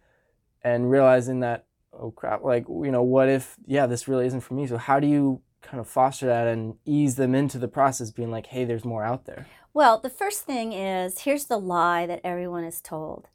and 0.63 0.89
realizing 0.89 1.39
that, 1.41 1.65
oh 1.93 2.11
crap, 2.11 2.43
like, 2.43 2.65
you 2.67 2.91
know, 2.91 3.03
what 3.03 3.29
if, 3.29 3.55
yeah, 3.65 3.85
this 3.85 4.07
really 4.07 4.25
isn't 4.27 4.41
for 4.41 4.53
me? 4.53 4.67
So 4.67 4.77
how 4.77 4.99
do 4.99 5.07
you 5.07 5.41
kind 5.61 5.79
of 5.79 5.87
foster 5.87 6.25
that 6.27 6.47
and 6.47 6.75
ease 6.85 7.15
them 7.15 7.35
into 7.35 7.57
the 7.57 7.67
process, 7.67 8.11
being 8.11 8.31
like, 8.31 8.47
hey, 8.47 8.65
there's 8.65 8.85
more 8.85 9.03
out 9.03 9.25
there? 9.25 9.47
Well, 9.73 9.99
the 9.99 10.09
first 10.09 10.43
thing 10.43 10.73
is 10.73 11.21
here's 11.21 11.45
the 11.45 11.59
lie 11.59 12.05
that 12.07 12.21
everyone 12.23 12.63
is 12.63 12.81
told 12.81 13.27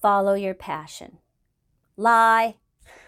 follow 0.00 0.34
your 0.34 0.54
passion. 0.54 1.18
Lie, 1.96 2.56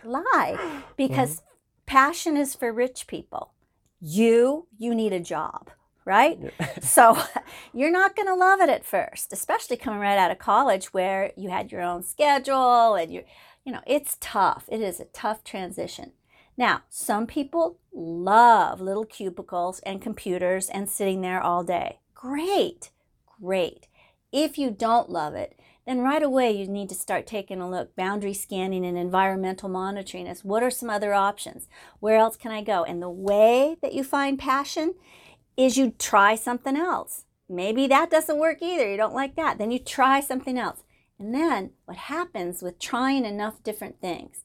lie 0.03 0.83
because 0.97 1.37
mm-hmm. 1.37 1.45
passion 1.87 2.37
is 2.37 2.55
for 2.55 2.73
rich 2.73 3.07
people. 3.07 3.53
You, 4.01 4.69
you 4.79 4.95
need 4.95 5.13
a 5.13 5.21
job, 5.21 5.71
right? 6.05 6.39
Yeah. 6.41 6.79
so 6.81 7.19
you're 7.75 7.91
not 7.91 8.17
going 8.17 8.29
to 8.29 8.35
love 8.35 8.61
it 8.61 8.71
at 8.71 8.87
first, 8.87 9.33
especially 9.33 9.77
coming 9.77 10.01
right 10.01 10.19
out 10.19 10.31
of 10.31 10.39
college 10.39 10.87
where 10.95 11.33
you 11.37 11.51
had 11.51 11.71
your 11.71 11.83
own 11.83 12.03
schedule 12.03 12.95
and 12.95 13.13
you, 13.13 13.25
you 13.65 13.73
know, 13.73 13.83
it's 13.87 14.17
tough. 14.21 14.65
It 14.69 14.81
is 14.81 14.99
a 14.99 15.05
tough 15.07 15.45
transition. 15.45 16.13
Now, 16.59 16.83
some 16.89 17.29
people 17.29 17.79
love 17.95 18.81
little 18.81 19.05
cubicles 19.05 19.79
and 19.87 20.03
computers 20.03 20.69
and 20.69 20.91
sitting 20.91 21.21
there 21.21 21.41
all 21.41 21.63
day. 21.63 22.01
Great, 22.15 22.91
great. 23.41 23.87
If 24.33 24.59
you 24.59 24.71
don't 24.71 25.09
love 25.09 25.35
it, 25.35 25.59
then 25.87 26.01
right 26.01 26.23
away 26.23 26.51
you 26.51 26.67
need 26.67 26.89
to 26.89 26.97
start 26.97 27.29
taking 27.29 27.61
a 27.61 27.71
look, 27.71 27.95
boundary 27.95 28.35
scanning 28.35 28.85
and 28.85 28.99
environmental 28.99 29.69
monitoring 29.69 30.27
as 30.27 30.45
what 30.45 30.65
are 30.65 30.71
some 30.71 30.91
other 30.91 31.15
options? 31.15 31.69
Where 32.01 32.17
else 32.17 32.37
can 32.37 32.51
I 32.51 32.63
go? 32.63 32.83
And 32.83 33.01
the 33.01 33.09
way 33.09 33.77
that 33.81 33.95
you 33.95 34.03
find 34.03 34.37
passion 34.37 34.97
is 35.57 35.79
you 35.79 35.95
try 35.97 36.35
something 36.35 36.77
else. 36.77 37.25
Maybe 37.49 37.87
that 37.87 38.11
doesn't 38.11 38.39
work 38.39 38.61
either. 38.61 38.91
You 38.91 38.97
don't 38.97 39.15
like 39.15 39.37
that. 39.37 39.59
Then 39.59 39.71
you 39.71 39.79
try 39.79 40.19
something 40.21 40.59
else. 40.59 40.83
And 41.21 41.33
then 41.33 41.71
what 41.85 41.97
happens 41.97 42.63
with 42.63 42.81
trying 42.81 43.25
enough 43.25 43.63
different 43.63 44.01
things 44.01 44.43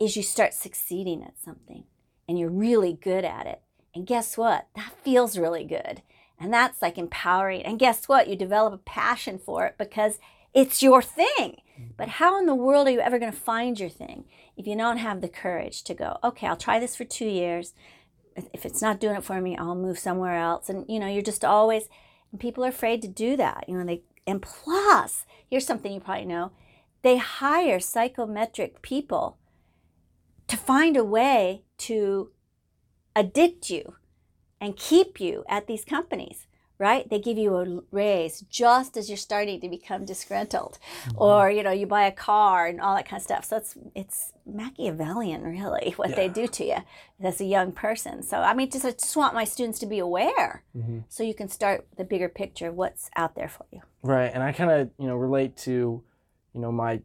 is 0.00 0.16
you 0.16 0.22
start 0.22 0.54
succeeding 0.54 1.22
at 1.22 1.38
something 1.38 1.84
and 2.28 2.38
you're 2.38 2.50
really 2.50 2.92
good 2.92 3.24
at 3.24 3.46
it. 3.46 3.62
And 3.94 4.06
guess 4.06 4.36
what? 4.36 4.68
That 4.76 4.92
feels 5.02 5.38
really 5.38 5.64
good. 5.64 6.02
And 6.38 6.52
that's 6.52 6.80
like 6.80 6.98
empowering. 6.98 7.62
And 7.62 7.78
guess 7.78 8.08
what? 8.08 8.28
You 8.28 8.36
develop 8.36 8.72
a 8.72 8.78
passion 8.78 9.38
for 9.38 9.66
it 9.66 9.76
because 9.78 10.18
it's 10.54 10.82
your 10.82 11.02
thing. 11.02 11.26
Mm-hmm. 11.78 11.92
But 11.96 12.08
how 12.08 12.38
in 12.38 12.46
the 12.46 12.54
world 12.54 12.86
are 12.86 12.92
you 12.92 13.00
ever 13.00 13.18
going 13.18 13.32
to 13.32 13.38
find 13.38 13.78
your 13.78 13.88
thing 13.88 14.24
if 14.56 14.66
you 14.66 14.76
don't 14.76 14.98
have 14.98 15.20
the 15.20 15.28
courage 15.28 15.82
to 15.84 15.94
go, 15.94 16.18
okay, 16.22 16.46
I'll 16.46 16.56
try 16.56 16.78
this 16.78 16.96
for 16.96 17.04
two 17.04 17.26
years. 17.26 17.74
If 18.52 18.64
it's 18.64 18.82
not 18.82 19.00
doing 19.00 19.16
it 19.16 19.24
for 19.24 19.40
me, 19.40 19.56
I'll 19.56 19.74
move 19.74 19.98
somewhere 19.98 20.36
else. 20.36 20.68
And, 20.68 20.84
you 20.88 21.00
know, 21.00 21.08
you're 21.08 21.22
just 21.22 21.44
always, 21.44 21.88
and 22.30 22.40
people 22.40 22.64
are 22.64 22.68
afraid 22.68 23.02
to 23.02 23.08
do 23.08 23.36
that. 23.36 23.64
You 23.66 23.78
know, 23.78 23.84
they, 23.84 24.02
and 24.26 24.40
plus, 24.40 25.24
here's 25.48 25.66
something 25.66 25.92
you 25.92 26.00
probably 26.00 26.24
know 26.24 26.52
they 27.02 27.16
hire 27.16 27.78
psychometric 27.78 28.82
people 28.82 29.38
to 30.48 30.56
find 30.56 30.96
a 30.96 31.04
way 31.04 31.62
to 31.78 32.30
addict 33.14 33.70
you 33.70 33.94
and 34.60 34.76
keep 34.76 35.20
you 35.20 35.44
at 35.48 35.66
these 35.66 35.84
companies 35.84 36.48
right? 36.78 37.08
They 37.10 37.18
give 37.18 37.36
you 37.36 37.56
a 37.56 37.80
raise 37.90 38.40
just 38.42 38.96
as 38.96 39.10
you're 39.10 39.16
starting 39.16 39.60
to 39.60 39.68
become 39.68 40.04
disgruntled, 40.04 40.78
mm-hmm. 41.04 41.18
or 41.20 41.50
you 41.50 41.62
know, 41.62 41.72
you 41.72 41.86
buy 41.86 42.04
a 42.04 42.12
car 42.12 42.66
and 42.66 42.80
all 42.80 42.94
that 42.94 43.08
kind 43.08 43.20
of 43.20 43.24
stuff. 43.24 43.44
So 43.44 43.56
it's 43.56 43.76
it's 43.94 44.32
Machiavellian, 44.46 45.42
really, 45.42 45.92
what 45.96 46.10
yeah. 46.10 46.16
they 46.16 46.28
do 46.28 46.46
to 46.46 46.64
you 46.64 46.76
as 47.20 47.40
a 47.40 47.44
young 47.44 47.72
person. 47.72 48.22
So 48.22 48.38
I 48.38 48.54
mean, 48.54 48.70
just 48.70 48.84
I 48.84 48.92
just 48.92 49.16
want 49.16 49.34
my 49.34 49.44
students 49.44 49.78
to 49.80 49.86
be 49.86 49.98
aware, 49.98 50.62
mm-hmm. 50.76 51.00
so 51.08 51.22
you 51.22 51.34
can 51.34 51.48
start 51.48 51.86
the 51.96 52.04
bigger 52.04 52.28
picture 52.28 52.68
of 52.68 52.76
what's 52.76 53.10
out 53.16 53.34
there 53.34 53.48
for 53.48 53.66
you. 53.72 53.82
Right, 54.02 54.30
and 54.32 54.42
I 54.42 54.52
kind 54.52 54.70
of 54.70 54.90
you 54.98 55.08
know 55.08 55.16
relate 55.16 55.56
to, 55.58 56.02
you 56.52 56.60
know, 56.60 56.72
my. 56.72 57.00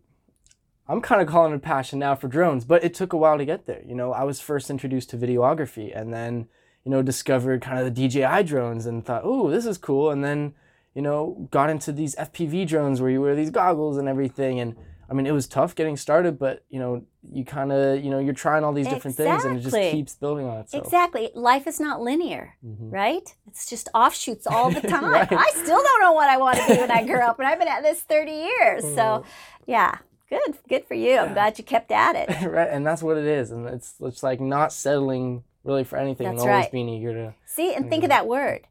I'm 0.87 1.01
kind 1.01 1.21
of 1.21 1.27
calling 1.27 1.53
it 1.53 1.61
passion 1.61 1.99
now 1.99 2.15
for 2.15 2.27
drones, 2.27 2.65
but 2.65 2.83
it 2.83 2.93
took 2.93 3.13
a 3.13 3.17
while 3.17 3.37
to 3.37 3.45
get 3.45 3.65
there. 3.65 3.81
You 3.85 3.95
know, 3.95 4.11
I 4.11 4.23
was 4.23 4.41
first 4.41 4.69
introduced 4.69 5.09
to 5.11 5.17
videography, 5.17 5.97
and 5.97 6.13
then 6.13 6.47
you 6.83 6.91
know, 6.91 7.01
discovered 7.01 7.61
kind 7.61 7.79
of 7.79 7.93
the 7.93 8.07
DJI 8.07 8.43
drones 8.43 8.85
and 8.85 9.05
thought, 9.05 9.21
oh, 9.23 9.49
this 9.49 9.65
is 9.65 9.77
cool. 9.77 10.11
And 10.11 10.23
then, 10.23 10.53
you 10.93 11.01
know, 11.01 11.47
got 11.49 11.69
into 11.69 11.91
these 11.91 12.15
FPV 12.15 12.67
drones 12.67 13.01
where 13.01 13.09
you 13.09 13.21
wear 13.21 13.35
these 13.35 13.49
goggles 13.49 13.97
and 13.97 14.09
everything. 14.09 14.59
And 14.59 14.75
I 15.09 15.13
mean, 15.13 15.25
it 15.25 15.31
was 15.31 15.47
tough 15.47 15.75
getting 15.75 15.95
started, 15.95 16.37
but, 16.37 16.65
you 16.69 16.79
know, 16.79 17.05
you 17.31 17.45
kind 17.45 17.71
of, 17.71 18.03
you 18.03 18.09
know, 18.09 18.19
you're 18.19 18.33
trying 18.33 18.65
all 18.65 18.73
these 18.73 18.87
different 18.87 19.17
exactly. 19.17 19.31
things 19.31 19.45
and 19.45 19.57
it 19.57 19.61
just 19.61 19.93
keeps 19.93 20.15
building 20.15 20.45
on 20.45 20.59
itself. 20.59 20.83
Exactly. 20.83 21.29
Life 21.33 21.67
is 21.67 21.79
not 21.79 22.01
linear, 22.01 22.55
mm-hmm. 22.65 22.89
right? 22.89 23.33
It's 23.47 23.69
just 23.69 23.87
offshoots 23.93 24.45
all 24.45 24.69
the 24.69 24.81
time. 24.87 25.05
right. 25.05 25.31
I 25.31 25.51
still 25.51 25.81
don't 25.81 26.01
know 26.01 26.13
what 26.13 26.29
I 26.29 26.37
want 26.37 26.57
to 26.57 26.67
be 26.67 26.79
when 26.79 26.91
I 26.91 27.05
grow 27.05 27.25
up, 27.27 27.39
and 27.39 27.47
I've 27.47 27.59
been 27.59 27.67
at 27.69 27.83
this 27.83 28.01
30 28.01 28.31
years. 28.31 28.83
So, 28.95 29.23
yeah. 29.67 29.99
Good, 30.29 30.57
good 30.67 30.85
for 30.85 30.93
you. 30.93 31.17
I'm 31.17 31.33
glad 31.33 31.57
you 31.57 31.63
kept 31.63 31.91
at 31.91 32.15
it. 32.15 32.45
right, 32.47 32.69
and 32.69 32.85
that's 32.85 33.03
what 33.03 33.17
it 33.17 33.25
is, 33.25 33.51
and 33.51 33.67
it's 33.67 33.95
it's 33.99 34.23
like 34.23 34.39
not 34.39 34.73
settling 34.73 35.43
really 35.63 35.83
for 35.83 35.97
anything 35.97 36.27
That's 36.27 36.41
and 36.41 36.49
always 36.49 36.65
right. 36.65 36.71
being 36.71 36.89
eager 36.89 37.13
to 37.13 37.33
see 37.45 37.73
and 37.73 37.89
think 37.89 38.03
of 38.03 38.09
that 38.09 38.27
word. 38.27 38.67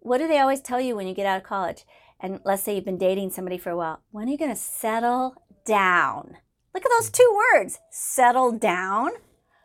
What 0.00 0.18
do 0.18 0.28
they 0.28 0.38
always 0.38 0.60
tell 0.60 0.80
you 0.80 0.96
when 0.96 1.06
you 1.06 1.14
get 1.14 1.26
out 1.26 1.36
of 1.36 1.42
college? 1.42 1.84
And 2.20 2.40
let's 2.44 2.62
say 2.62 2.74
you've 2.74 2.84
been 2.84 2.98
dating 2.98 3.30
somebody 3.30 3.58
for 3.58 3.70
a 3.70 3.76
while. 3.76 4.00
When 4.10 4.28
are 4.28 4.30
you 4.30 4.38
going 4.38 4.50
to 4.50 4.56
settle 4.56 5.34
down? 5.64 6.36
Look 6.74 6.84
at 6.84 6.90
those 6.98 7.10
mm. 7.10 7.14
two 7.14 7.40
words. 7.54 7.78
Settle 7.90 8.52
down. 8.52 9.10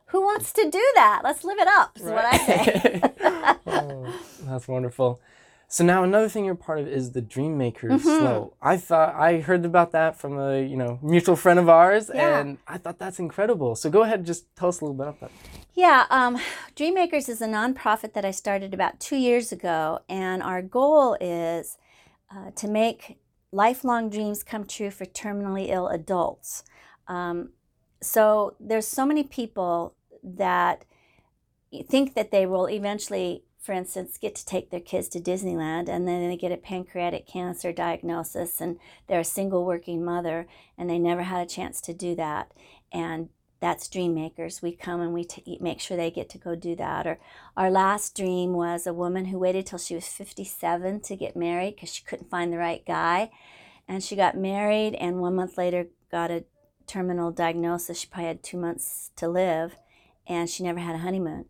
Who 0.08 0.22
wants 0.22 0.54
to 0.54 0.70
do 0.70 0.92
that? 0.96 1.22
Let's 1.24 1.44
live 1.44 1.58
it 1.60 1.68
up. 1.68 1.98
Is 1.98 2.04
right. 2.04 2.15
what 2.15 2.25
I 2.25 2.38
say. 2.38 3.01
oh, 3.68 4.20
that's 4.44 4.68
wonderful. 4.68 5.20
So 5.67 5.84
now 5.84 6.03
another 6.03 6.29
thing 6.29 6.45
you're 6.45 6.55
part 6.55 6.79
of 6.79 6.88
is 6.88 7.12
the 7.12 7.22
Dream 7.22 7.57
Makers 7.57 7.91
mm-hmm. 7.91 8.07
SLO. 8.07 8.53
I 8.62 8.77
thought 8.77 9.15
I 9.15 9.39
heard 9.39 9.65
about 9.65 9.91
that 9.91 10.17
from 10.17 10.38
a 10.38 10.62
you 10.62 10.77
know 10.77 11.00
mutual 11.01 11.36
friend 11.36 11.60
of 11.60 11.69
ours, 11.69 12.12
yeah. 12.13 12.39
and 12.39 12.57
I 12.67 12.77
thought 12.77 13.00
that's 13.00 13.19
incredible. 13.19 13.75
So 13.75 13.89
go 13.89 14.03
ahead 14.03 14.19
and 14.19 14.25
just 14.25 14.53
tell 14.55 14.69
us 14.69 14.81
a 14.81 14.86
little 14.86 14.95
bit 14.95 15.07
about 15.07 15.19
that. 15.22 15.31
Yeah, 15.74 16.05
um, 16.10 16.38
Dream 16.75 16.93
Makers 16.93 17.27
is 17.27 17.41
a 17.41 17.48
nonprofit 17.48 18.13
that 18.13 18.24
I 18.24 18.31
started 18.31 18.74
about 18.74 19.00
two 19.00 19.17
years 19.17 19.51
ago, 19.51 20.00
and 20.07 20.41
our 20.43 20.62
goal 20.62 21.17
is 21.19 21.77
uh, 22.34 22.51
to 22.55 22.67
make 22.67 23.17
lifelong 23.51 24.10
dreams 24.10 24.43
come 24.43 24.65
true 24.65 24.91
for 24.91 25.05
terminally 25.05 25.69
ill 25.69 25.88
adults. 25.88 26.63
Um, 27.07 27.50
so 28.01 28.55
there's 28.60 28.88
so 28.88 29.05
many 29.05 29.24
people 29.24 29.95
that 30.24 30.86
think 31.89 32.13
that 32.15 32.31
they 32.31 32.45
will 32.45 32.67
eventually 32.69 33.44
for 33.65 33.74
instance, 33.74 34.19
get 34.19 34.36
to 34.36 34.45
take 34.45 34.69
their 34.69 34.79
kids 34.79 35.10
to 35.10 35.19
Disneyland 35.19 35.89
and 35.89 36.07
then 36.07 36.29
they 36.29 36.38
get 36.38 36.51
a 36.51 36.57
pancreatic 36.57 37.25
cancer 37.25 37.74
diagnosis 37.74 38.62
and 38.62 38.79
they're 39.07 39.22
a 39.22 39.25
single 39.25 39.65
working 39.65 40.05
mother 40.05 40.48
and 40.77 40.88
they 40.88 41.00
never 41.00 41.24
had 41.24 41.41
a 41.41 41.50
chance 41.50 41.81
to 41.81 41.93
do 41.93 42.13
that. 42.13 42.51
And 42.91 43.29
that's 43.60 43.88
Dream 43.88 44.13
Makers. 44.13 44.62
We 44.62 44.74
come 44.74 45.01
and 45.01 45.13
we 45.13 45.24
t- 45.24 45.57
make 45.60 45.79
sure 45.79 45.98
they 45.98 46.12
get 46.12 46.29
to 46.29 46.38
go 46.38 46.53
do 46.53 46.75
that. 46.75 47.07
Or 47.07 47.17
our 47.57 47.72
last 47.72 48.15
dream 48.15 48.53
was 48.53 48.86
a 48.86 48.93
woman 48.93 49.25
who 49.25 49.39
waited 49.39 49.65
till 49.65 49.79
she 49.79 49.95
was 49.95 50.07
57 50.07 51.00
to 51.00 51.15
get 51.15 51.36
married 51.36 51.74
because 51.74 51.91
she 51.91 52.03
couldn't 52.03 52.29
find 52.29 52.53
the 52.53 52.60
right 52.60 52.86
guy. 52.86 53.31
And 53.88 54.03
she 54.03 54.15
got 54.15 54.38
married 54.38 54.93
and 54.93 55.22
one 55.22 55.34
month 55.34 55.57
later 55.57 55.88
got 56.12 56.29
a 56.29 56.43
terminal 56.86 57.31
diagnosis. 57.31 57.98
She 57.98 58.07
probably 58.07 58.27
had 58.27 58.43
two 58.43 58.57
months 58.57 59.10
to 59.15 59.27
live 59.27 59.75
and 60.27 60.48
she 60.48 60.62
never 60.62 60.79
had 60.79 60.93
a 60.93 61.00
honeymoon. 61.00 61.45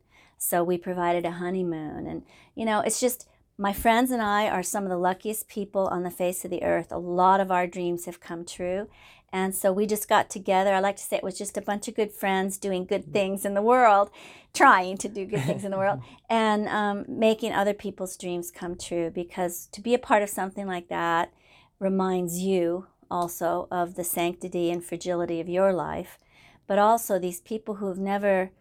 So 0.47 0.63
we 0.63 0.77
provided 0.77 1.25
a 1.25 1.31
honeymoon. 1.31 2.05
And, 2.05 2.23
you 2.53 2.65
know, 2.65 2.81
it's 2.81 2.99
just 2.99 3.27
my 3.57 3.73
friends 3.73 4.11
and 4.11 4.21
I 4.21 4.47
are 4.47 4.61
some 4.61 4.83
of 4.83 4.89
the 4.89 4.97
luckiest 4.97 5.47
people 5.47 5.87
on 5.87 6.03
the 6.03 6.11
face 6.11 6.45
of 6.45 6.51
the 6.51 6.63
earth. 6.63 6.91
A 6.91 6.99
lot 6.99 7.39
of 7.39 7.51
our 7.51 7.65
dreams 7.65 8.05
have 8.05 8.19
come 8.19 8.45
true. 8.45 8.87
And 9.33 9.55
so 9.55 9.73
we 9.73 9.87
just 9.87 10.07
got 10.07 10.29
together. 10.29 10.73
I 10.73 10.79
like 10.79 10.97
to 10.97 11.03
say 11.03 11.17
it 11.17 11.23
was 11.23 11.37
just 11.37 11.57
a 11.57 11.61
bunch 11.61 11.87
of 11.87 11.95
good 11.95 12.11
friends 12.11 12.59
doing 12.59 12.85
good 12.85 13.11
things 13.11 13.43
in 13.43 13.55
the 13.55 13.61
world, 13.61 14.11
trying 14.53 14.97
to 14.99 15.09
do 15.09 15.25
good 15.25 15.43
things 15.43 15.65
in 15.65 15.71
the 15.71 15.77
world, 15.77 16.01
and 16.29 16.69
um, 16.69 17.05
making 17.07 17.51
other 17.51 17.73
people's 17.73 18.15
dreams 18.15 18.51
come 18.51 18.77
true. 18.77 19.09
Because 19.09 19.65
to 19.71 19.81
be 19.81 19.95
a 19.95 19.99
part 19.99 20.21
of 20.21 20.29
something 20.29 20.67
like 20.67 20.89
that 20.89 21.33
reminds 21.79 22.39
you 22.39 22.85
also 23.09 23.67
of 23.71 23.95
the 23.95 24.03
sanctity 24.03 24.69
and 24.69 24.85
fragility 24.85 25.41
of 25.41 25.49
your 25.49 25.73
life, 25.73 26.19
but 26.67 26.77
also 26.77 27.17
these 27.17 27.41
people 27.41 27.75
who 27.75 27.87
have 27.87 27.99
never 27.99 28.51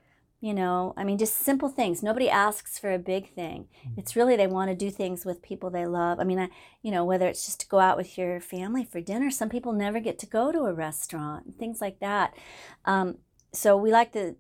you 0.44 0.52
know 0.52 0.92
i 0.98 1.04
mean 1.04 1.16
just 1.16 1.36
simple 1.36 1.70
things. 1.70 2.02
Nobody 2.02 2.28
asks 2.28 2.78
for 2.78 2.92
a 2.92 2.98
big 2.98 3.32
thing. 3.34 3.60
Mm-hmm. 3.64 4.00
it's 4.00 4.14
really 4.14 4.36
they 4.36 4.46
want 4.46 4.68
to 4.70 4.76
do 4.76 4.90
things 4.90 5.24
with 5.24 5.40
people 5.40 5.70
they 5.70 5.86
love. 5.86 6.20
I 6.20 6.24
mean 6.24 6.38
I, 6.38 6.48
you 6.82 6.90
know 6.90 7.02
whether 7.02 7.26
it's 7.26 7.46
just 7.46 7.60
to 7.60 7.68
go 7.68 7.78
out 7.78 7.96
with 7.96 8.18
your 8.18 8.40
family 8.40 8.84
for 8.84 9.00
dinner 9.00 9.30
some 9.30 9.48
people 9.48 9.72
never 9.72 10.00
get 10.00 10.18
to 10.18 10.26
go 10.26 10.52
to 10.52 10.66
a 10.66 10.74
restaurant 10.74 11.58
things 11.58 11.80
like 11.80 11.98
that. 12.00 12.34
Um, 12.84 13.16
so 13.52 13.74
we 13.74 13.90
like 13.90 14.12
to 14.12 14.36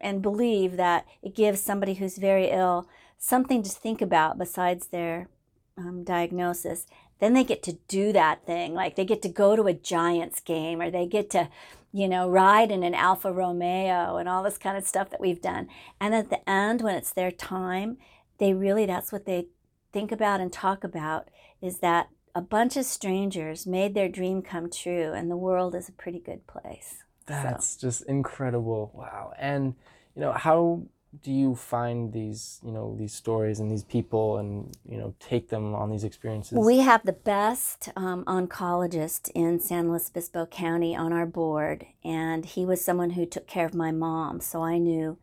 and 0.00 0.22
believe 0.22 0.76
that 0.76 1.06
it 1.22 1.34
gives 1.34 1.60
somebody 1.60 1.94
who's 1.94 2.18
very 2.18 2.48
ill 2.50 2.88
something 3.18 3.64
to 3.64 3.70
think 3.70 4.00
about 4.00 4.38
besides 4.38 4.88
their 4.88 5.28
um, 5.76 6.04
diagnosis. 6.04 6.86
Then 7.18 7.34
they 7.34 7.44
get 7.44 7.62
to 7.64 7.78
do 7.88 8.12
that 8.12 8.46
thing 8.46 8.74
like 8.74 8.94
they 8.94 9.04
get 9.04 9.22
to 9.22 9.28
go 9.28 9.56
to 9.56 9.66
a 9.66 9.74
giants 9.74 10.38
game 10.40 10.80
or 10.80 10.88
they 10.88 11.06
get 11.06 11.30
to 11.30 11.48
you 11.92 12.08
know, 12.08 12.28
ride 12.28 12.70
in 12.70 12.82
an 12.82 12.94
Alfa 12.94 13.32
Romeo 13.32 14.16
and 14.16 14.28
all 14.28 14.42
this 14.42 14.58
kind 14.58 14.76
of 14.76 14.86
stuff 14.86 15.10
that 15.10 15.20
we've 15.20 15.42
done. 15.42 15.68
And 16.00 16.14
at 16.14 16.30
the 16.30 16.48
end, 16.48 16.80
when 16.80 16.94
it's 16.94 17.12
their 17.12 17.30
time, 17.30 17.98
they 18.38 18.54
really, 18.54 18.86
that's 18.86 19.12
what 19.12 19.26
they 19.26 19.48
think 19.92 20.10
about 20.10 20.40
and 20.40 20.52
talk 20.52 20.84
about 20.84 21.28
is 21.60 21.78
that 21.78 22.08
a 22.34 22.40
bunch 22.40 22.76
of 22.78 22.86
strangers 22.86 23.66
made 23.66 23.94
their 23.94 24.08
dream 24.08 24.40
come 24.40 24.70
true 24.70 25.12
and 25.12 25.30
the 25.30 25.36
world 25.36 25.74
is 25.74 25.88
a 25.88 25.92
pretty 25.92 26.18
good 26.18 26.46
place. 26.46 27.04
That's 27.26 27.78
so. 27.78 27.86
just 27.86 28.02
incredible. 28.06 28.90
Wow. 28.94 29.34
And, 29.38 29.74
you 30.14 30.22
know, 30.22 30.32
how 30.32 30.84
do 31.20 31.30
you 31.30 31.54
find 31.54 32.12
these 32.12 32.60
you 32.64 32.72
know 32.72 32.96
these 32.98 33.12
stories 33.12 33.60
and 33.60 33.70
these 33.70 33.84
people 33.84 34.38
and 34.38 34.74
you 34.88 34.96
know 34.96 35.14
take 35.20 35.48
them 35.50 35.74
on 35.74 35.90
these 35.90 36.04
experiences? 36.04 36.58
We 36.58 36.78
have 36.78 37.04
the 37.04 37.12
best 37.12 37.90
um, 37.96 38.24
oncologist 38.24 39.30
in 39.34 39.60
san 39.60 39.90
luis 39.90 40.08
obispo 40.08 40.46
county 40.46 40.96
on 40.96 41.12
our 41.12 41.26
board 41.26 41.86
and 42.02 42.46
he 42.46 42.64
was 42.64 42.82
someone 42.82 43.10
who 43.10 43.26
took 43.26 43.46
care 43.46 43.66
of 43.66 43.74
my 43.74 43.92
mom 43.92 44.40
so 44.40 44.62
i 44.62 44.78
knew 44.78 45.18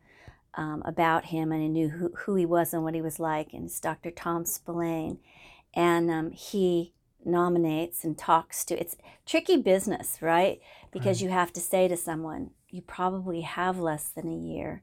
um, 0.54 0.82
about 0.84 1.26
him 1.26 1.50
and 1.50 1.62
i 1.62 1.66
knew 1.66 1.88
who, 1.88 2.12
who 2.18 2.36
he 2.36 2.46
was 2.46 2.72
and 2.72 2.84
what 2.84 2.94
he 2.94 3.02
was 3.02 3.18
like 3.18 3.52
and 3.52 3.66
it's 3.66 3.80
dr 3.80 4.10
tom 4.12 4.44
spillane. 4.44 5.18
And 5.72 6.10
um, 6.10 6.30
he 6.32 6.92
nominates 7.24 8.02
and 8.02 8.16
talks 8.16 8.64
to 8.64 8.80
it's 8.80 8.96
tricky 9.26 9.56
business 9.56 10.18
right? 10.20 10.60
Because 10.92 11.18
right. 11.18 11.24
you 11.24 11.30
have 11.30 11.52
to 11.54 11.60
say 11.60 11.88
to 11.88 11.96
someone 11.96 12.50
you 12.68 12.80
probably 12.80 13.40
have 13.40 13.78
less 13.78 14.08
than 14.08 14.28
a 14.28 14.36
year 14.36 14.82